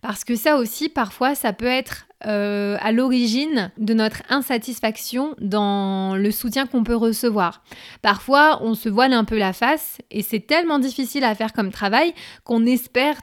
Parce 0.02 0.25
que 0.25 0.37
ça 0.37 0.56
aussi, 0.56 0.88
parfois, 0.88 1.34
ça 1.34 1.52
peut 1.52 1.66
être 1.66 2.06
euh, 2.26 2.76
à 2.80 2.92
l'origine 2.92 3.70
de 3.78 3.94
notre 3.94 4.22
insatisfaction 4.28 5.34
dans 5.40 6.16
le 6.16 6.30
soutien 6.30 6.66
qu'on 6.66 6.84
peut 6.84 6.94
recevoir. 6.94 7.62
Parfois, 8.02 8.60
on 8.62 8.75
se 8.75 8.90
voile 8.90 9.14
un 9.14 9.25
peu 9.25 9.38
la 9.38 9.54
face 9.54 9.96
et 10.10 10.20
c'est 10.20 10.40
tellement 10.40 10.78
difficile 10.78 11.25
à 11.25 11.34
faire 11.34 11.54
comme 11.54 11.70
travail 11.70 12.12
qu'on 12.44 12.66
espère 12.66 13.14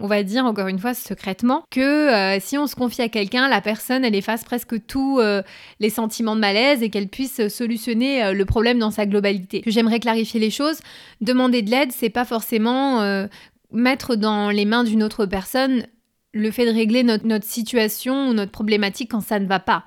on 0.00 0.08
va 0.08 0.24
dire 0.24 0.44
encore 0.44 0.66
une 0.66 0.80
fois 0.80 0.92
secrètement, 0.92 1.64
que 1.70 1.80
euh, 1.80 2.38
si 2.40 2.58
on 2.58 2.66
se 2.66 2.74
confie 2.74 3.02
à 3.02 3.08
quelqu'un, 3.08 3.48
la 3.48 3.60
personne, 3.60 4.04
elle 4.04 4.16
efface 4.16 4.42
presque 4.42 4.84
tous 4.86 5.20
euh, 5.20 5.40
les 5.78 5.90
sentiments 5.90 6.34
de 6.34 6.40
malaise 6.40 6.82
et 6.82 6.90
qu'elle 6.90 7.06
puisse 7.06 7.46
solutionner 7.46 8.32
le 8.34 8.44
problème 8.44 8.80
dans 8.80 8.90
sa 8.90 9.06
globalité. 9.06 9.62
J'aimerais 9.66 10.00
clarifier 10.00 10.40
les 10.40 10.50
choses. 10.50 10.80
Demander 11.20 11.62
de 11.62 11.70
l'aide, 11.70 11.92
c'est 11.92 12.10
pas 12.10 12.24
forcément 12.24 13.26
mettre 13.70 14.16
dans 14.16 14.50
les 14.50 14.64
mains 14.64 14.82
d'une 14.82 15.02
autre 15.02 15.26
personne 15.26 15.86
le 16.34 16.50
fait 16.50 16.66
de 16.66 16.72
régler 16.72 17.02
notre, 17.02 17.46
situation 17.46 18.28
ou 18.28 18.34
notre 18.34 18.50
problématique 18.50 19.12
quand 19.12 19.20
ça 19.20 19.38
ne 19.38 19.46
va 19.46 19.60
pas. 19.60 19.84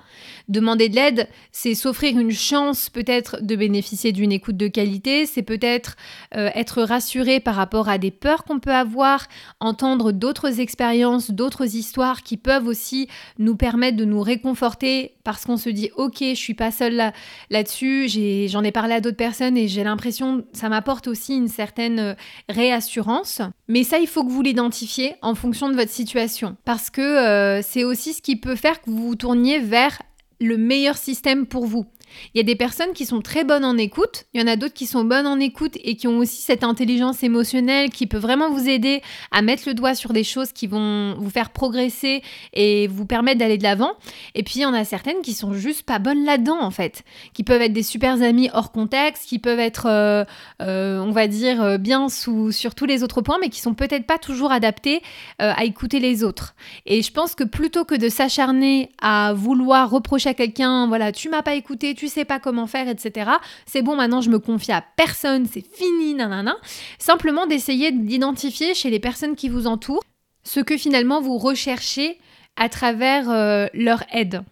Demander 0.48 0.88
de 0.88 0.96
l'aide, 0.96 1.28
c'est 1.52 1.74
s'offrir 1.74 2.18
une 2.18 2.32
chance 2.32 2.88
peut-être 2.88 3.42
de 3.42 3.54
bénéficier 3.54 4.12
d'une 4.12 4.32
écoute 4.32 4.56
de 4.56 4.66
qualité, 4.66 5.26
c'est 5.26 5.42
peut-être 5.42 5.96
euh, 6.34 6.50
être 6.54 6.82
rassuré 6.82 7.38
par 7.38 7.54
rapport 7.54 7.88
à 7.88 7.98
des 7.98 8.10
peurs 8.10 8.44
qu'on 8.44 8.58
peut 8.58 8.72
avoir, 8.72 9.26
entendre 9.60 10.10
d'autres 10.10 10.58
expériences, 10.60 11.30
d'autres 11.30 11.76
histoires 11.76 12.22
qui 12.22 12.38
peuvent 12.38 12.66
aussi 12.66 13.08
nous 13.38 13.56
permettre 13.56 13.98
de 13.98 14.06
nous 14.06 14.22
réconforter 14.22 15.12
parce 15.28 15.44
qu'on 15.44 15.58
se 15.58 15.68
dit 15.68 15.90
ok, 15.94 16.20
je 16.20 16.32
suis 16.32 16.54
pas 16.54 16.70
seule 16.70 16.94
là, 16.94 17.12
là-dessus, 17.50 18.08
j'en 18.48 18.64
ai, 18.64 18.72
parlé 18.72 18.94
à 18.94 19.02
d'autres 19.02 19.18
personnes 19.18 19.58
et 19.58 19.68
j'ai 19.68 19.84
l'impression 19.84 20.42
ça 20.54 20.70
m'apporte 20.70 21.06
aussi 21.06 21.36
une 21.36 21.48
certaine 21.48 21.98
euh, 21.98 22.14
réassurance. 22.48 23.42
Mais 23.68 23.84
ça, 23.84 23.98
il 23.98 24.06
faut 24.06 24.24
que 24.24 24.30
vous 24.30 24.40
l'identifiez 24.40 25.16
en 25.20 25.34
fonction 25.34 25.68
de 25.68 25.74
votre 25.74 25.90
situation 25.90 26.56
parce 26.64 26.88
que 26.88 27.02
euh, 27.02 27.60
c'est 27.60 27.84
aussi 27.84 28.14
ce 28.14 28.22
qui 28.22 28.36
peut 28.36 28.56
faire 28.56 28.80
que 28.80 28.88
vous 28.88 29.08
vous 29.08 29.16
tourniez 29.16 29.58
vers 29.58 30.00
le 30.40 30.56
meilleur 30.56 30.96
système 30.96 31.44
pour 31.44 31.66
vous. 31.66 31.84
Il 32.34 32.38
y 32.38 32.40
a 32.40 32.44
des 32.44 32.56
personnes 32.56 32.92
qui 32.92 33.06
sont 33.06 33.20
très 33.20 33.44
bonnes 33.44 33.64
en 33.64 33.76
écoute, 33.76 34.24
il 34.34 34.40
y 34.40 34.44
en 34.44 34.46
a 34.46 34.56
d'autres 34.56 34.74
qui 34.74 34.86
sont 34.86 35.04
bonnes 35.04 35.26
en 35.26 35.40
écoute 35.40 35.76
et 35.82 35.96
qui 35.96 36.08
ont 36.08 36.18
aussi 36.18 36.42
cette 36.42 36.64
intelligence 36.64 37.22
émotionnelle 37.22 37.90
qui 37.90 38.06
peut 38.06 38.18
vraiment 38.18 38.50
vous 38.50 38.68
aider 38.68 39.02
à 39.30 39.42
mettre 39.42 39.64
le 39.66 39.74
doigt 39.74 39.94
sur 39.94 40.12
des 40.12 40.24
choses 40.24 40.52
qui 40.52 40.66
vont 40.66 41.14
vous 41.18 41.30
faire 41.30 41.50
progresser 41.50 42.22
et 42.52 42.86
vous 42.86 43.06
permettre 43.06 43.38
d'aller 43.38 43.58
de 43.58 43.62
l'avant. 43.62 43.92
Et 44.34 44.42
puis 44.42 44.54
il 44.56 44.62
y 44.62 44.66
en 44.66 44.74
a 44.74 44.84
certaines 44.84 45.22
qui 45.22 45.32
sont 45.34 45.52
juste 45.52 45.82
pas 45.82 45.98
bonnes 45.98 46.24
là-dedans 46.24 46.60
en 46.60 46.70
fait, 46.70 47.02
qui 47.32 47.44
peuvent 47.44 47.62
être 47.62 47.72
des 47.72 47.82
super 47.82 48.22
amis 48.22 48.50
hors 48.52 48.72
contexte, 48.72 49.26
qui 49.26 49.38
peuvent 49.38 49.58
être, 49.58 49.86
euh, 49.86 50.24
euh, 50.62 51.00
on 51.00 51.10
va 51.10 51.26
dire, 51.26 51.62
euh, 51.62 51.78
bien 51.78 52.08
sur 52.08 52.74
tous 52.74 52.86
les 52.86 53.02
autres 53.02 53.22
points, 53.22 53.38
mais 53.40 53.48
qui 53.48 53.60
sont 53.60 53.74
peut-être 53.74 54.06
pas 54.06 54.18
toujours 54.18 54.52
adaptés 54.52 55.02
à 55.38 55.64
écouter 55.64 56.00
les 56.00 56.24
autres. 56.24 56.54
Et 56.86 57.02
je 57.02 57.12
pense 57.12 57.34
que 57.34 57.44
plutôt 57.44 57.84
que 57.84 57.94
de 57.94 58.08
s'acharner 58.08 58.90
à 59.00 59.32
vouloir 59.34 59.90
reprocher 59.90 60.30
à 60.30 60.34
quelqu'un, 60.34 60.86
voilà, 60.88 61.12
tu 61.12 61.28
m'as 61.28 61.42
pas 61.42 61.54
écouté, 61.54 61.94
tu 61.98 62.06
sais 62.06 62.24
pas 62.24 62.38
comment 62.38 62.68
faire, 62.68 62.88
etc. 62.88 63.32
C'est 63.66 63.82
bon, 63.82 63.96
maintenant 63.96 64.20
je 64.20 64.30
me 64.30 64.38
confie 64.38 64.70
à 64.70 64.84
personne, 64.96 65.46
c'est 65.46 65.64
fini, 65.66 66.14
nanana. 66.14 66.56
Simplement 66.98 67.46
d'essayer 67.46 67.90
d'identifier 67.90 68.72
chez 68.74 68.88
les 68.88 69.00
personnes 69.00 69.34
qui 69.34 69.48
vous 69.48 69.66
entourent 69.66 70.04
ce 70.44 70.60
que 70.60 70.76
finalement 70.76 71.20
vous 71.20 71.38
recherchez 71.38 72.20
à 72.54 72.68
travers 72.68 73.28
euh, 73.30 73.66
leur 73.74 74.04
aide. 74.12 74.42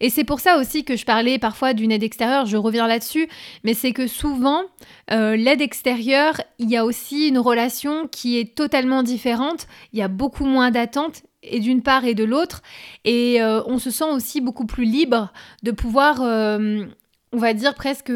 Et 0.00 0.10
c'est 0.10 0.24
pour 0.24 0.40
ça 0.40 0.58
aussi 0.58 0.84
que 0.84 0.96
je 0.96 1.06
parlais 1.06 1.38
parfois 1.38 1.72
d'une 1.72 1.92
aide 1.92 2.02
extérieure, 2.02 2.44
je 2.44 2.58
reviens 2.58 2.86
là-dessus, 2.86 3.26
mais 3.64 3.72
c'est 3.72 3.92
que 3.92 4.06
souvent, 4.06 4.64
euh, 5.10 5.36
l'aide 5.36 5.62
extérieure, 5.62 6.42
il 6.58 6.68
y 6.68 6.76
a 6.76 6.84
aussi 6.84 7.28
une 7.28 7.38
relation 7.38 8.06
qui 8.06 8.38
est 8.38 8.54
totalement 8.54 9.02
différente, 9.02 9.66
il 9.94 9.98
y 9.98 10.02
a 10.02 10.08
beaucoup 10.08 10.44
moins 10.44 10.70
d'attentes 10.70 11.22
et 11.42 11.60
d'une 11.60 11.82
part 11.82 12.04
et 12.04 12.14
de 12.14 12.24
l'autre. 12.24 12.62
Et 13.04 13.42
euh, 13.42 13.62
on 13.66 13.78
se 13.78 13.90
sent 13.90 14.10
aussi 14.10 14.40
beaucoup 14.40 14.66
plus 14.66 14.84
libre 14.84 15.32
de 15.62 15.70
pouvoir, 15.70 16.22
euh, 16.22 16.84
on 17.32 17.38
va 17.38 17.54
dire 17.54 17.74
presque 17.74 18.12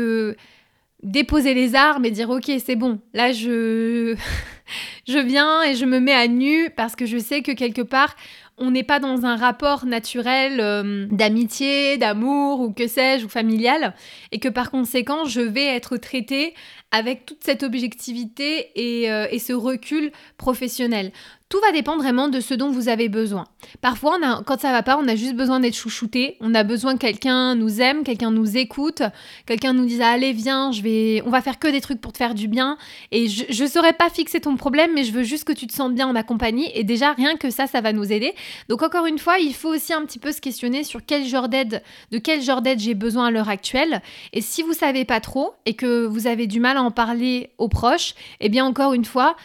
déposer 1.02 1.52
les 1.52 1.74
armes 1.74 2.06
et 2.06 2.10
dire 2.10 2.30
ok 2.30 2.50
c'est 2.64 2.76
bon, 2.76 2.98
là 3.12 3.30
je, 3.32 4.16
je 5.08 5.18
viens 5.18 5.62
et 5.62 5.74
je 5.74 5.84
me 5.84 6.00
mets 6.00 6.14
à 6.14 6.28
nu 6.28 6.70
parce 6.70 6.96
que 6.96 7.04
je 7.04 7.18
sais 7.18 7.42
que 7.42 7.52
quelque 7.52 7.82
part 7.82 8.16
on 8.56 8.70
n'est 8.70 8.84
pas 8.84 9.00
dans 9.00 9.26
un 9.26 9.36
rapport 9.36 9.84
naturel 9.84 10.60
euh, 10.60 11.06
d'amitié, 11.10 11.98
d'amour 11.98 12.60
ou 12.60 12.72
que 12.72 12.86
sais-je, 12.86 13.26
ou 13.26 13.28
familial, 13.28 13.94
et 14.30 14.38
que 14.38 14.48
par 14.48 14.70
conséquent, 14.70 15.24
je 15.24 15.40
vais 15.40 15.66
être 15.66 15.96
traitée 15.96 16.54
avec 16.92 17.26
toute 17.26 17.42
cette 17.42 17.64
objectivité 17.64 18.70
et, 18.76 19.06
et 19.06 19.38
ce 19.40 19.52
recul 19.52 20.12
professionnel. 20.36 21.10
Tout 21.50 21.60
va 21.60 21.72
dépendre 21.72 22.02
vraiment 22.02 22.28
de 22.28 22.40
ce 22.40 22.54
dont 22.54 22.70
vous 22.70 22.88
avez 22.88 23.08
besoin. 23.08 23.44
Parfois, 23.80 24.18
quand 24.44 24.60
ça 24.60 24.72
va 24.72 24.82
pas, 24.82 24.98
on 24.98 25.06
a 25.06 25.14
juste 25.14 25.36
besoin 25.36 25.60
d'être 25.60 25.76
chouchouté. 25.76 26.36
On 26.40 26.54
a 26.54 26.64
besoin 26.64 26.94
que 26.94 27.00
quelqu'un 27.00 27.54
nous 27.54 27.80
aime, 27.80 28.02
quelqu'un 28.02 28.30
nous 28.30 28.56
écoute, 28.56 29.02
quelqu'un 29.46 29.72
nous 29.74 29.84
dise 29.84 30.00
allez 30.00 30.32
viens, 30.32 30.72
je 30.72 30.82
vais, 30.82 31.22
on 31.26 31.30
va 31.30 31.42
faire 31.42 31.58
que 31.58 31.68
des 31.68 31.80
trucs 31.80 32.00
pour 32.00 32.12
te 32.12 32.18
faire 32.18 32.34
du 32.34 32.48
bien. 32.48 32.78
Et 33.12 33.28
je, 33.28 33.62
ne 33.62 33.68
saurais 33.68 33.92
pas 33.92 34.08
fixer 34.08 34.40
ton 34.40 34.56
problème, 34.56 34.92
mais 34.94 35.04
je 35.04 35.12
veux 35.12 35.22
juste 35.22 35.44
que 35.44 35.52
tu 35.52 35.66
te 35.66 35.74
sentes 35.74 35.94
bien 35.94 36.08
en 36.08 36.12
ma 36.12 36.22
compagnie. 36.22 36.70
Et 36.74 36.82
déjà 36.82 37.12
rien 37.12 37.36
que 37.36 37.50
ça, 37.50 37.66
ça 37.66 37.82
va 37.82 37.92
nous 37.92 38.10
aider. 38.10 38.34
Donc 38.68 38.82
encore 38.82 39.06
une 39.06 39.18
fois, 39.18 39.38
il 39.38 39.54
faut 39.54 39.72
aussi 39.72 39.92
un 39.92 40.04
petit 40.06 40.18
peu 40.18 40.32
se 40.32 40.40
questionner 40.40 40.82
sur 40.82 41.04
quel 41.04 41.26
genre 41.26 41.48
d'aide, 41.48 41.82
de 42.10 42.18
quel 42.18 42.40
genre 42.42 42.62
d'aide 42.62 42.80
j'ai 42.80 42.94
besoin 42.94 43.26
à 43.26 43.30
l'heure 43.30 43.50
actuelle. 43.50 44.02
Et 44.32 44.40
si 44.40 44.62
vous 44.62 44.72
savez 44.72 45.04
pas 45.04 45.20
trop 45.20 45.54
et 45.66 45.74
que 45.74 46.06
vous 46.06 46.26
avez 46.26 46.46
du 46.46 46.58
mal 46.58 46.78
à 46.78 46.82
en 46.82 46.90
parler 46.90 47.50
aux 47.58 47.68
proches, 47.68 48.14
eh 48.40 48.48
bien 48.48 48.64
encore 48.64 48.94
une 48.94 49.04
fois, 49.04 49.36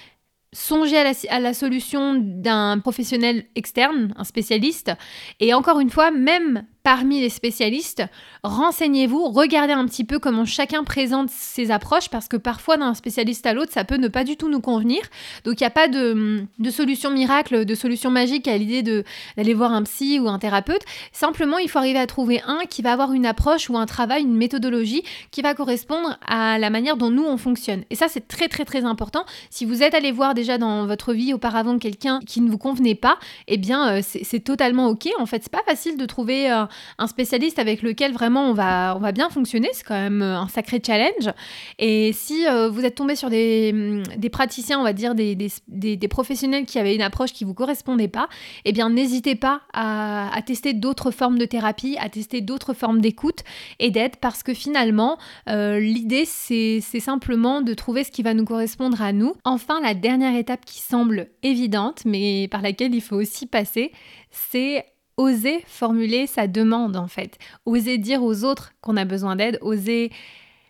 songez 0.53 0.97
à 1.29 1.39
la, 1.39 1.53
solution 1.53 2.15
d'un 2.15 2.79
professionnel 2.79 3.45
externe, 3.55 4.13
un 4.17 4.23
spécialiste. 4.23 4.91
Et 5.39 5.53
encore 5.53 5.79
une 5.79 5.89
fois, 5.89 6.11
même 6.11 6.65
parmi 6.83 7.19
les 7.19 7.29
spécialistes, 7.29 8.03
renseignez-vous, 8.43 9.27
regardez 9.29 9.73
un 9.73 9.85
petit 9.85 10.03
peu 10.03 10.19
comment 10.19 10.45
chacun 10.45 10.83
présente 10.83 11.29
ses 11.29 11.71
approches, 11.71 12.09
parce 12.09 12.27
que 12.27 12.37
parfois 12.37 12.77
d'un 12.77 12.93
spécialiste 12.93 13.45
à 13.45 13.53
l'autre, 13.53 13.71
ça 13.73 13.83
peut 13.83 13.97
ne 13.97 14.07
pas 14.07 14.23
du 14.23 14.37
tout 14.37 14.49
nous 14.49 14.61
convenir. 14.61 15.01
Donc 15.43 15.59
il 15.59 15.63
n'y 15.63 15.67
a 15.67 15.71
pas 15.71 15.87
de, 15.87 16.45
solution 16.69 17.11
miracle, 17.11 17.65
de 17.65 17.75
solution 17.75 18.11
magique 18.11 18.47
à 18.47 18.57
l'idée 18.57 18.81
d'aller 18.81 19.53
voir 19.53 19.73
un 19.73 19.83
psy 19.83 20.19
ou 20.19 20.29
un 20.29 20.39
thérapeute. 20.39 20.81
Simplement, 21.11 21.57
il 21.57 21.69
faut 21.69 21.79
arriver 21.79 21.99
à 21.99 22.07
trouver 22.07 22.41
un 22.45 22.61
qui 22.69 22.81
va 22.81 22.93
avoir 22.93 23.11
une 23.11 23.25
approche 23.25 23.69
ou 23.69 23.77
un 23.77 23.85
travail, 23.85 24.23
une 24.23 24.35
méthodologie 24.35 25.03
qui 25.31 25.41
va 25.41 25.53
correspondre 25.53 26.17
à 26.25 26.59
la 26.59 26.69
manière 26.69 26.97
dont 26.97 27.09
nous 27.09 27.25
on 27.25 27.37
fonctionne. 27.37 27.83
Et 27.89 27.95
ça, 27.95 28.07
c'est 28.07 28.27
très 28.27 28.47
très 28.47 28.65
très 28.65 28.85
important. 28.85 29.25
Si 29.49 29.65
vous 29.65 29.83
êtes 29.83 29.93
allé 29.93 30.11
voir 30.11 30.33
déjà 30.33 30.57
dans 30.57 30.85
votre 30.85 31.13
vie 31.13 31.33
auparavant 31.33 31.77
quelqu'un 31.77 32.19
qui 32.25 32.41
ne 32.41 32.49
vous 32.49 32.57
convenait 32.57 32.95
pas, 32.95 33.17
eh 33.47 33.57
bien 33.57 33.89
euh, 33.89 34.01
c'est 34.01 34.39
totalement 34.39 34.87
ok. 34.87 35.09
En 35.19 35.25
fait, 35.25 35.43
c'est 35.43 35.51
pas 35.51 35.63
facile 35.65 35.97
de 35.97 36.05
trouver 36.05 36.51
euh, 36.51 36.65
un 36.97 37.07
spécialiste 37.07 37.59
avec 37.59 37.81
lequel 37.81 38.13
vraiment 38.13 38.49
on 38.49 38.53
va, 38.53 38.95
on 38.95 38.99
va 38.99 39.11
bien 39.11 39.29
fonctionner. 39.29 39.69
C'est 39.73 39.85
quand 39.85 39.99
même 39.99 40.21
euh, 40.21 40.37
un 40.37 40.47
sacré 40.47 40.81
challenge. 40.85 41.33
Et 41.77 42.11
si 42.13 42.47
euh, 42.47 42.69
vous 42.69 42.85
êtes 42.85 42.95
tombé 42.95 43.15
sur 43.15 43.29
des, 43.29 43.71
mm, 43.73 44.03
des, 44.17 44.29
praticiens, 44.29 44.79
on 44.79 44.83
va 44.83 44.93
dire 44.93 45.15
des, 45.15 45.35
des, 45.35 45.51
des, 45.67 46.07
professionnels 46.07 46.65
qui 46.65 46.79
avaient 46.79 46.95
une 46.95 47.01
approche 47.01 47.33
qui 47.33 47.43
vous 47.43 47.53
correspondait 47.53 48.07
pas, 48.07 48.27
eh 48.65 48.71
bien 48.71 48.89
n'hésitez 48.89 49.35
pas 49.35 49.61
à, 49.73 50.35
à, 50.35 50.41
tester 50.41 50.73
d'autres 50.73 51.11
formes 51.11 51.37
de 51.37 51.45
thérapie, 51.45 51.97
à 51.99 52.09
tester 52.09 52.41
d'autres 52.41 52.73
formes 52.73 53.01
d'écoute 53.01 53.43
et 53.79 53.91
d'aide 53.91 54.17
parce 54.17 54.43
que 54.43 54.53
finalement 54.53 55.17
euh, 55.49 55.79
l'idée 55.79 56.25
c'est 56.25 56.81
simplement 56.81 57.61
de 57.61 57.73
trouver 57.73 58.03
ce 58.03 58.11
qui 58.11 58.23
va 58.23 58.33
nous 58.33 58.45
correspondre 58.45 59.01
à 59.01 59.13
nous. 59.13 59.35
Enfin, 59.43 59.79
la 59.81 59.93
dernière 59.93 60.35
étape 60.35 60.65
qui 60.65 60.79
semble 60.79 61.29
évidente 61.43 62.03
mais 62.05 62.47
par 62.49 62.61
laquelle 62.61 62.93
il 62.93 63.01
faut 63.01 63.15
aussi 63.15 63.45
passer, 63.45 63.91
c'est 64.31 64.85
oser 65.19 65.61
formuler 65.67 66.27
sa 66.27 66.47
demande 66.47 66.95
en 66.95 67.07
fait, 67.07 67.37
oser 67.65 67.97
dire 67.97 68.23
aux 68.23 68.45
autres 68.45 68.71
qu'on 68.79 68.95
a 68.95 69.03
besoin 69.03 69.35
d'aide, 69.35 69.59
oser 69.61 70.11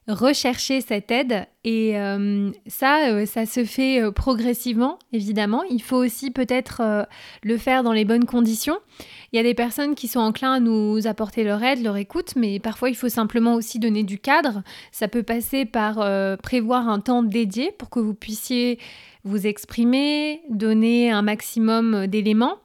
rechercher 0.07 0.81
cette 0.81 1.11
aide 1.11 1.45
et 1.63 1.95
euh, 1.95 2.49
ça, 2.65 3.09
euh, 3.09 3.27
ça 3.27 3.45
se 3.45 3.63
fait 3.63 4.01
euh, 4.01 4.11
progressivement 4.11 4.97
évidemment. 5.13 5.61
Il 5.69 5.83
faut 5.83 5.97
aussi 5.97 6.31
peut-être 6.31 7.07
le 7.43 7.57
faire 7.57 7.83
dans 7.83 7.91
les 7.91 8.05
bonnes 8.05 8.25
conditions. 8.25 8.79
Il 9.31 9.37
y 9.37 9.39
a 9.39 9.43
des 9.43 9.53
personnes 9.53 9.93
qui 9.93 10.07
sont 10.07 10.19
enclins 10.19 10.53
à 10.53 10.59
nous 10.59 11.05
apporter 11.05 11.43
leur 11.43 11.61
aide, 11.61 11.83
leur 11.83 11.97
écoute, 11.97 12.33
mais 12.35 12.59
parfois 12.59 12.89
il 12.89 12.95
faut 12.95 13.09
simplement 13.09 13.53
aussi 13.53 13.77
donner 13.77 14.01
du 14.01 14.17
cadre. 14.17 14.63
Ça 14.91 15.07
peut 15.07 15.21
passer 15.21 15.65
par 15.65 15.97
prévoir 16.41 16.89
un 16.89 16.99
temps 16.99 17.21
dédié 17.21 17.71
pour 17.77 17.91
que 17.91 17.99
vous 17.99 18.15
puissiez 18.15 18.79
vous 19.25 19.45
exprimer, 19.45 20.41
donner 20.49 21.11
un 21.11 21.21
maximum 21.21 22.07
d'éléments 22.07 22.57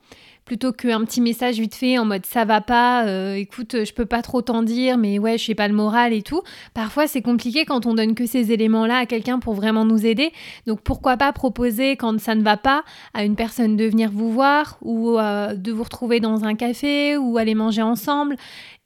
plutôt 0.44 0.72
qu'un 0.72 1.04
petit 1.04 1.20
message 1.20 1.58
vite 1.58 1.74
fait 1.74 1.98
en 1.98 2.04
mode 2.04 2.26
ça 2.26 2.44
va 2.44 2.60
pas, 2.60 3.06
euh, 3.06 3.34
écoute, 3.34 3.84
je 3.84 3.92
peux 3.92 4.06
pas 4.06 4.22
trop 4.22 4.42
t'en 4.42 4.62
dire, 4.62 4.98
mais 4.98 5.18
ouais, 5.18 5.38
je 5.38 5.44
sais 5.44 5.54
pas 5.54 5.68
le 5.68 5.74
moral 5.74 6.12
et 6.12 6.22
tout. 6.22 6.42
Parfois, 6.74 7.06
c'est 7.06 7.22
compliqué 7.22 7.64
quand 7.64 7.86
on 7.86 7.94
donne 7.94 8.14
que 8.14 8.26
ces 8.26 8.52
éléments-là 8.52 8.98
à 8.98 9.06
quelqu'un 9.06 9.38
pour 9.38 9.54
vraiment 9.54 9.84
nous 9.84 10.04
aider. 10.04 10.32
Donc, 10.66 10.80
pourquoi 10.82 11.16
pas 11.16 11.32
proposer 11.32 11.96
quand 11.96 12.20
ça 12.20 12.34
ne 12.34 12.42
va 12.42 12.56
pas 12.56 12.84
à 13.14 13.24
une 13.24 13.36
personne 13.36 13.76
de 13.76 13.84
venir 13.84 14.10
vous 14.10 14.32
voir 14.32 14.78
ou 14.82 15.18
euh, 15.18 15.54
de 15.54 15.72
vous 15.72 15.82
retrouver 15.82 16.20
dans 16.20 16.44
un 16.44 16.54
café 16.54 17.16
ou 17.16 17.38
aller 17.38 17.54
manger 17.54 17.82
ensemble 17.82 18.36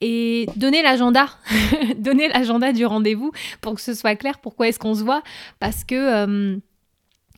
et 0.01 0.47
donner 0.55 0.81
l'agenda, 0.81 1.27
donner 1.97 2.29
l'agenda 2.29 2.71
du 2.71 2.85
rendez-vous 2.85 3.31
pour 3.61 3.75
que 3.75 3.81
ce 3.81 3.93
soit 3.93 4.15
clair 4.15 4.39
pourquoi 4.39 4.67
est-ce 4.67 4.79
qu'on 4.79 4.95
se 4.95 5.03
voit 5.03 5.23
parce 5.59 5.83
que 5.83 5.95
euh, 5.95 6.57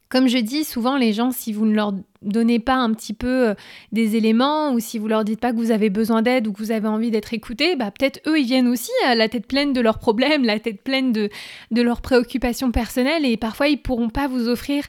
comme 0.10 0.28
je 0.28 0.38
dis 0.38 0.64
souvent 0.64 0.98
les 0.98 1.14
gens 1.14 1.32
si 1.32 1.54
vous 1.54 1.66
ne 1.66 1.74
leur 1.74 1.94
donnez 2.22 2.60
pas 2.60 2.76
un 2.76 2.94
petit 2.94 3.14
peu 3.14 3.50
euh, 3.50 3.54
des 3.92 4.16
éléments 4.16 4.74
ou 4.74 4.80
si 4.80 5.00
vous 5.00 5.08
leur 5.08 5.24
dites 5.24 5.40
pas 5.40 5.52
que 5.52 5.58
vous 5.58 5.72
avez 5.72 5.90
besoin 5.90 6.22
d'aide 6.22 6.48
ou 6.48 6.54
que 6.54 6.60
vous 6.60 6.72
avez 6.72 6.88
envie 6.88 7.12
d'être 7.12 7.34
écouté, 7.34 7.76
bah 7.76 7.92
peut-être 7.92 8.20
eux 8.28 8.40
ils 8.40 8.46
viennent 8.46 8.68
aussi 8.68 8.92
à 9.06 9.16
la 9.16 9.28
tête 9.28 9.48
pleine 9.48 9.74
de 9.74 9.82
leurs 9.82 9.98
problèmes, 9.98 10.44
la 10.44 10.60
tête 10.60 10.82
pleine 10.84 11.12
de, 11.12 11.30
de 11.72 11.82
leurs 11.82 12.02
préoccupations 12.02 12.72
personnelles 12.72 13.26
et 13.26 13.38
parfois 13.38 13.68
ils 13.68 13.82
pourront 13.82 14.10
pas 14.10 14.28
vous 14.28 14.48
offrir 14.48 14.84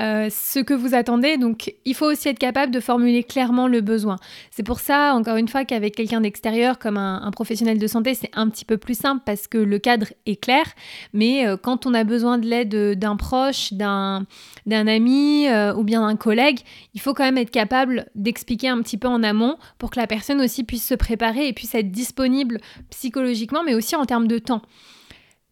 euh, 0.00 0.28
ce 0.30 0.60
que 0.60 0.74
vous 0.74 0.94
attendez. 0.94 1.38
Donc 1.38 1.74
il 1.84 1.94
faut 1.94 2.06
aussi 2.06 2.28
être 2.28 2.38
capable 2.38 2.72
de 2.72 2.80
formuler 2.80 3.24
clairement 3.24 3.66
le 3.66 3.80
besoin. 3.80 4.16
C'est 4.50 4.62
pour 4.62 4.80
ça, 4.80 5.14
encore 5.14 5.36
une 5.36 5.48
fois, 5.48 5.64
qu'avec 5.64 5.96
quelqu'un 5.96 6.20
d'extérieur 6.20 6.78
comme 6.78 6.98
un, 6.98 7.30
professionnel 7.30 7.78
de 7.78 7.86
santé, 7.86 8.14
c'est 8.14 8.30
un 8.34 8.48
petit 8.48 8.64
peu 8.64 8.76
plus 8.76 8.96
simple 8.96 9.22
parce 9.24 9.46
que 9.46 9.58
le 9.58 9.78
cadre 9.78 10.06
est 10.26 10.40
clair. 10.40 10.64
Mais 11.12 11.46
euh, 11.46 11.56
quand 11.56 11.86
on 11.86 11.94
a 11.94 12.04
besoin 12.04 12.38
de 12.38 12.46
l'aide 12.46 12.98
d'un 12.98 13.16
proche, 13.16 13.72
d'un 13.72 14.26
ami 14.66 15.46
ou 15.76 15.82
bien 15.82 16.06
d'un 16.06 16.16
collègue, 16.16 16.60
il 16.94 17.00
faut 17.00 17.14
quand 17.14 17.24
même 17.24 17.38
être 17.38 17.50
capable 17.50 18.06
d'expliquer 18.14 18.68
un 18.68 18.82
petit 18.82 18.98
peu 18.98 19.08
en 19.08 19.22
amont 19.22 19.56
pour 19.78 19.90
que 19.90 20.00
la 20.00 20.06
personne 20.06 20.40
aussi 20.40 20.64
puisse 20.64 20.86
se 20.86 20.94
préparer 20.94 21.48
et 21.48 21.52
puisse 21.52 21.74
être 21.74 21.90
disponible 21.90 22.58
psychologiquement, 22.90 23.62
mais 23.64 23.74
aussi 23.74 23.96
en 23.96 24.04
termes 24.04 24.28
de 24.28 24.38
temps. 24.38 24.62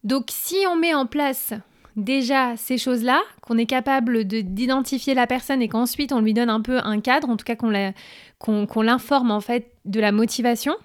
Donc 0.03 0.25
si 0.29 0.57
on 0.69 0.75
met 0.75 0.93
en 0.93 1.05
place 1.05 1.53
déjà 1.95 2.57
ces 2.57 2.77
choses-là, 2.77 3.21
qu'on 3.41 3.57
est 3.57 3.65
capable 3.65 4.25
d'identifier 4.25 5.13
la 5.13 5.27
personne 5.27 5.61
et 5.61 5.67
qu'ensuite 5.67 6.11
on 6.11 6.19
lui 6.19 6.33
donne 6.33 6.49
un 6.49 6.61
peu 6.61 6.79
un 6.83 6.99
cadre, 6.99 7.29
en 7.29 7.37
tout 7.37 7.45
cas 7.45 7.55
qu'on 7.55 8.81
l'informe 8.81 9.31
en 9.31 9.41
fait 9.41 9.71
de 9.85 9.99
la 9.99 10.11
motivation, 10.11 10.75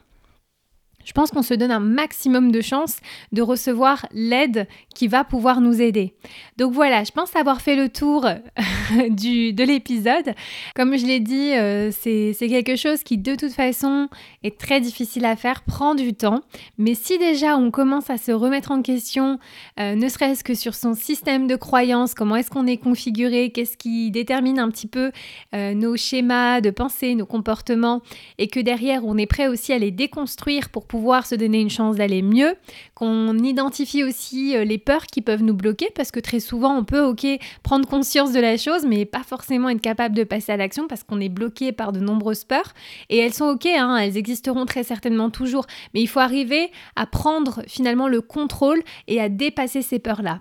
je 1.05 1.13
pense 1.13 1.31
qu'on 1.31 1.43
se 1.43 1.55
donne 1.55 1.71
un 1.71 1.81
maximum 1.81 2.53
de 2.53 2.61
chances 2.61 2.99
de 3.33 3.43
recevoir 3.43 4.07
l'aide 4.13 4.67
qui 4.95 5.09
va 5.09 5.25
pouvoir 5.25 5.61
nous 5.61 5.81
aider. 5.81 6.15
Donc 6.57 6.73
voilà, 6.73 7.05
je 7.05 7.11
pense 7.11 7.35
avoir 7.37 7.61
fait 7.61 7.77
le 7.77 7.89
tour 7.89 8.27
du, 9.11 9.53
de 9.53 9.65
l'épisode. 9.65 10.35
Comme 10.75 10.97
je 10.97 11.07
l'ai 11.07 11.21
dit, 11.21 11.53
euh, 11.53 11.91
c'est 11.91 12.35
quelque 12.49 12.77
chose 12.77 13.03
qui 13.03 13.19
de 13.19 13.35
toute 13.35 13.53
façon 13.53 14.09
est 14.43 14.59
très 14.59 14.81
difficile 14.81 15.25
à 15.25 15.37
faire, 15.37 15.63
prend 15.63 15.95
du 15.95 16.15
temps. 16.15 16.41
Mais 16.79 16.95
si 16.95 17.19
déjà 17.19 17.57
on 17.57 17.71
commence 17.71 18.11
à 18.11 18.19
se 18.19 18.33
remettre 18.33 18.71
en 18.71 18.83
question, 18.83 19.39
euh, 19.79 19.95
ne 19.95 20.09
serait-ce 20.09 20.45
que 20.45 20.55
sur 20.55 20.75
son 20.75 20.95
système 20.95 21.47
de 21.47 21.57
croyance, 21.57 22.15
comment 22.15 22.37
est-ce 22.37 22.51
qu'on 22.51 22.67
est 22.67 22.77
configuré, 22.77 23.51
qu'est-ce 23.51 23.77
qui 23.77 24.11
détermine 24.11 24.59
un 24.59 24.71
petit 24.71 24.87
peu 24.87 25.13
euh, 25.55 25.75
nos 25.75 25.97
schémas 25.97 26.61
de 26.61 26.71
pensée, 26.71 27.15
nos 27.15 27.27
comportements, 27.27 28.03
et 28.39 28.49
que 28.49 28.61
derrière 28.61 29.05
on 29.05 29.17
est 29.17 29.27
prêt 29.27 29.49
aussi 29.49 29.73
à 29.73 29.79
les 29.79 29.91
déconstruire 29.91 30.69
pour 30.69 30.87
pouvoir 30.91 31.25
se 31.25 31.37
donner 31.37 31.61
une 31.61 31.71
chance 31.71 31.95
d'aller 31.95 32.21
mieux, 32.21 32.57
qu'on 32.97 33.39
identifie 33.39 34.03
aussi 34.03 34.57
les 34.65 34.77
peurs 34.77 35.07
qui 35.07 35.23
peuvent 35.23 35.45
nous 35.45 35.55
bloquer, 35.55 35.89
parce 35.95 36.11
que 36.11 36.19
très 36.19 36.41
souvent 36.41 36.77
on 36.77 36.83
peut, 36.83 37.03
ok, 37.05 37.25
prendre 37.63 37.87
conscience 37.87 38.33
de 38.33 38.41
la 38.41 38.57
chose, 38.57 38.85
mais 38.85 39.05
pas 39.05 39.23
forcément 39.23 39.69
être 39.69 39.81
capable 39.81 40.17
de 40.17 40.25
passer 40.25 40.51
à 40.51 40.57
l'action 40.57 40.89
parce 40.89 41.05
qu'on 41.05 41.21
est 41.21 41.29
bloqué 41.29 41.71
par 41.71 41.93
de 41.93 42.01
nombreuses 42.01 42.43
peurs. 42.43 42.75
Et 43.09 43.19
elles 43.19 43.33
sont 43.33 43.45
ok, 43.45 43.67
hein, 43.67 43.99
elles 43.99 44.17
existeront 44.17 44.67
très 44.67 44.83
certainement 44.83 45.31
toujours, 45.31 45.67
mais 45.95 46.01
il 46.01 46.09
faut 46.09 46.19
arriver 46.19 46.73
à 46.97 47.07
prendre 47.07 47.63
finalement 47.69 48.09
le 48.09 48.21
contrôle 48.21 48.83
et 49.07 49.21
à 49.21 49.29
dépasser 49.29 49.83
ces 49.83 50.01
peurs-là. 50.01 50.41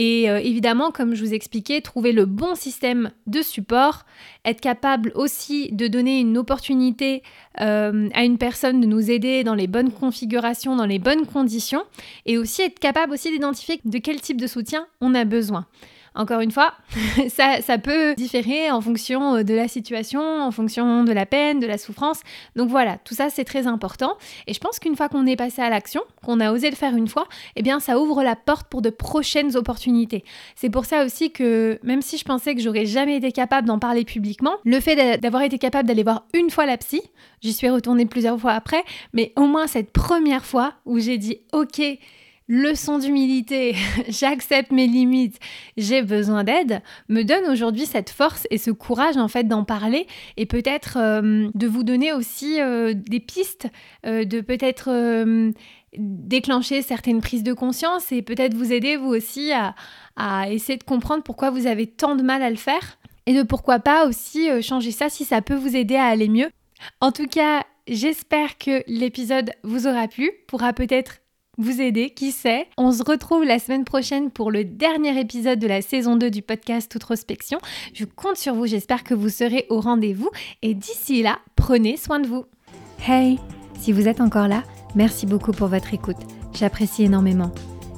Et 0.00 0.30
euh, 0.30 0.38
évidemment, 0.38 0.92
comme 0.92 1.16
je 1.16 1.24
vous 1.24 1.34
expliquais, 1.34 1.80
trouver 1.80 2.12
le 2.12 2.24
bon 2.24 2.54
système 2.54 3.10
de 3.26 3.42
support, 3.42 4.06
être 4.44 4.60
capable 4.60 5.10
aussi 5.16 5.72
de 5.72 5.88
donner 5.88 6.20
une 6.20 6.38
opportunité 6.38 7.24
euh, 7.60 8.08
à 8.14 8.22
une 8.22 8.38
personne 8.38 8.80
de 8.80 8.86
nous 8.86 9.10
aider 9.10 9.42
dans 9.42 9.56
les 9.56 9.66
bonnes 9.66 9.90
configurations, 9.90 10.76
dans 10.76 10.86
les 10.86 11.00
bonnes 11.00 11.26
conditions, 11.26 11.82
et 12.26 12.38
aussi 12.38 12.62
être 12.62 12.78
capable 12.78 13.12
aussi 13.12 13.32
d'identifier 13.32 13.80
de 13.84 13.98
quel 13.98 14.20
type 14.20 14.40
de 14.40 14.46
soutien 14.46 14.86
on 15.00 15.16
a 15.16 15.24
besoin. 15.24 15.66
Encore 16.14 16.40
une 16.40 16.50
fois, 16.50 16.74
ça, 17.28 17.78
peut 17.78 18.14
différer 18.14 18.70
en 18.70 18.80
fonction 18.80 19.36
euh, 19.36 19.42
de 19.42 19.54
la 19.54 19.68
situation, 19.68 20.20
en 20.20 20.50
fonction 20.50 21.04
de 21.04 21.12
la 21.12 21.26
peine, 21.26 21.60
de 21.60 21.66
la 21.66 21.78
souffrance. 21.78 22.20
Donc 22.56 22.68
voilà, 22.68 22.98
tout 23.04 23.14
ça 23.14 23.30
c'est 23.30 23.44
très 23.44 23.66
important. 23.66 24.16
Et 24.46 24.54
je 24.54 24.60
pense 24.60 24.78
qu'une 24.78 24.96
fois 24.96 25.08
qu'on 25.08 25.26
est 25.26 25.36
passé 25.36 25.62
à 25.62 25.70
l'action, 25.70 26.02
qu'on 26.24 26.40
a 26.40 26.52
osé 26.52 26.70
le 26.70 26.76
faire 26.76 26.94
une 26.94 27.08
fois, 27.08 27.26
eh 27.56 27.62
bien 27.62 27.80
ça 27.80 27.98
ouvre 27.98 28.22
la 28.22 28.36
porte 28.36 28.68
pour 28.68 28.82
de 28.82 28.90
prochaines 28.90 29.56
opportunités. 29.56 30.24
C'est 30.56 30.70
pour 30.70 30.84
ça 30.84 31.04
aussi 31.04 31.30
que 31.30 31.78
même 31.82 32.02
si 32.02 32.18
je 32.18 32.24
pensais 32.24 32.54
que 32.54 32.60
j'aurais 32.60 32.86
jamais 32.86 33.16
été 33.16 33.32
capable 33.32 33.68
d'en 33.68 33.78
parler 33.78 34.04
publiquement, 34.04 34.56
le 34.64 34.80
fait 34.80 35.18
d'avoir 35.18 35.42
été 35.42 35.58
capable 35.58 35.88
d'aller 35.88 36.02
voir 36.02 36.24
une 36.34 36.50
fois 36.50 36.66
la 36.66 36.76
psy, 36.76 37.02
j'y 37.40 37.52
suis 37.52 37.68
retournée 37.68 38.06
plusieurs 38.06 38.38
fois 38.38 38.52
après, 38.52 38.84
mais 39.12 39.32
au 39.36 39.46
moins 39.46 39.66
cette 39.66 39.92
première 39.92 40.44
fois 40.44 40.74
où 40.84 40.98
j'ai 40.98 41.18
dit 41.18 41.38
ok, 41.52 41.80
leçon 42.48 42.98
d'humilité, 42.98 43.76
j'accepte 44.08 44.72
mes 44.72 44.86
limites, 44.86 45.38
j'ai 45.76 46.02
besoin 46.02 46.44
d'aide, 46.44 46.82
me 47.08 47.22
donne 47.22 47.44
aujourd'hui 47.50 47.84
cette 47.86 48.10
force 48.10 48.46
et 48.50 48.58
ce 48.58 48.70
courage 48.70 49.18
en 49.18 49.28
fait 49.28 49.44
d'en 49.44 49.64
parler 49.64 50.06
et 50.36 50.46
peut-être 50.46 50.96
euh, 50.96 51.48
de 51.54 51.66
vous 51.66 51.84
donner 51.84 52.12
aussi 52.12 52.60
euh, 52.60 52.94
des 52.94 53.20
pistes, 53.20 53.68
euh, 54.06 54.24
de 54.24 54.40
peut-être 54.40 54.88
déclencher 55.96 56.82
certaines 56.82 57.20
prises 57.20 57.42
de 57.42 57.52
conscience 57.52 58.12
et 58.12 58.22
peut-être 58.22 58.54
vous 58.54 58.72
aider 58.72 58.96
vous 58.96 59.08
aussi 59.08 59.52
à, 59.52 59.74
à, 60.16 60.50
essayer 60.50 60.78
de 60.78 60.84
comprendre 60.84 61.22
pourquoi 61.22 61.50
vous 61.50 61.66
avez 61.66 61.86
tant 61.86 62.14
de 62.14 62.22
mal 62.22 62.42
à 62.42 62.50
le 62.50 62.56
faire 62.56 62.98
et 63.26 63.34
de 63.34 63.42
pourquoi 63.42 63.78
pas 63.78 64.06
aussi 64.06 64.48
changer 64.62 64.90
ça 64.90 65.08
si 65.08 65.24
ça 65.24 65.42
peut 65.42 65.54
vous 65.54 65.76
aider 65.76 65.96
à 65.96 66.06
aller 66.06 66.28
mieux. 66.28 66.48
En 67.00 67.12
tout 67.12 67.26
cas, 67.26 67.64
j'espère 67.86 68.58
que 68.58 68.82
l'épisode 68.86 69.50
vous 69.64 69.86
aura 69.86 70.08
plu, 70.08 70.30
pourra 70.46 70.72
peut-être 70.72 71.20
vous 71.58 71.80
aider, 71.80 72.10
qui 72.10 72.30
sait. 72.32 72.66
On 72.76 72.92
se 72.92 73.02
retrouve 73.02 73.44
la 73.44 73.58
semaine 73.58 73.84
prochaine 73.84 74.30
pour 74.30 74.50
le 74.50 74.64
dernier 74.64 75.20
épisode 75.20 75.58
de 75.58 75.66
la 75.66 75.82
saison 75.82 76.16
2 76.16 76.30
du 76.30 76.40
podcast 76.42 76.94
Outrospection. 76.94 77.58
Je 77.92 78.04
compte 78.04 78.36
sur 78.36 78.54
vous, 78.54 78.66
j'espère 78.66 79.04
que 79.04 79.14
vous 79.14 79.28
serez 79.28 79.66
au 79.68 79.80
rendez-vous 79.80 80.30
et 80.62 80.74
d'ici 80.74 81.22
là, 81.22 81.38
prenez 81.56 81.96
soin 81.96 82.20
de 82.20 82.28
vous. 82.28 82.44
Hey, 83.06 83.38
si 83.78 83.92
vous 83.92 84.08
êtes 84.08 84.20
encore 84.20 84.48
là, 84.48 84.62
merci 84.94 85.26
beaucoup 85.26 85.52
pour 85.52 85.68
votre 85.68 85.92
écoute. 85.92 86.16
J'apprécie 86.54 87.04
énormément. 87.04 87.52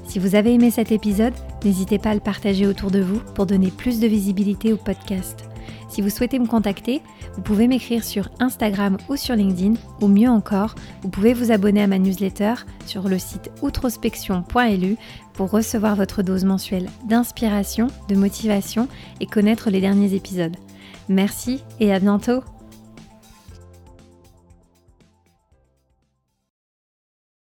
Si 0.09 0.18
vous 0.18 0.35
avez 0.35 0.55
aimé 0.55 0.70
cet 0.70 0.90
épisode, 0.90 1.35
n'hésitez 1.64 1.99
pas 1.99 2.11
à 2.11 2.14
le 2.14 2.20
partager 2.20 2.66
autour 2.66 2.90
de 2.90 3.01
vous 3.01 3.20
pour 3.35 3.46
donner 3.46 3.70
plus 3.70 4.01
de 4.01 4.07
visibilité 4.07 4.73
au 4.73 4.77
podcast. 4.77 5.50
Si 5.90 6.03
vous 6.03 6.09
souhaitez 6.09 6.38
me 6.38 6.46
contacter, 6.46 7.03
vous 7.35 7.42
pouvez 7.42 7.66
m'écrire 7.66 8.05
sur 8.05 8.31
Instagram 8.38 8.96
ou 9.09 9.16
sur 9.16 9.35
LinkedIn, 9.35 9.74
ou 10.00 10.07
mieux 10.07 10.29
encore, 10.29 10.76
vous 11.03 11.09
pouvez 11.09 11.35
vous 11.35 11.50
abonner 11.50 11.83
à 11.83 11.88
ma 11.88 11.98
newsletter 11.98 12.55
sur 12.87 13.09
le 13.09 13.18
site 13.18 13.50
outrospection.lu 13.61 14.96
pour 15.35 15.50
recevoir 15.50 15.96
votre 15.96 16.22
dose 16.22 16.44
mensuelle 16.44 16.88
d'inspiration, 17.09 17.88
de 18.09 18.14
motivation 18.14 18.87
et 19.20 19.26
connaître 19.26 19.68
les 19.68 19.81
derniers 19.81 20.14
épisodes. 20.14 20.57
Merci 21.09 21.64
et 21.81 21.92
à 21.92 21.98
bientôt 21.98 22.42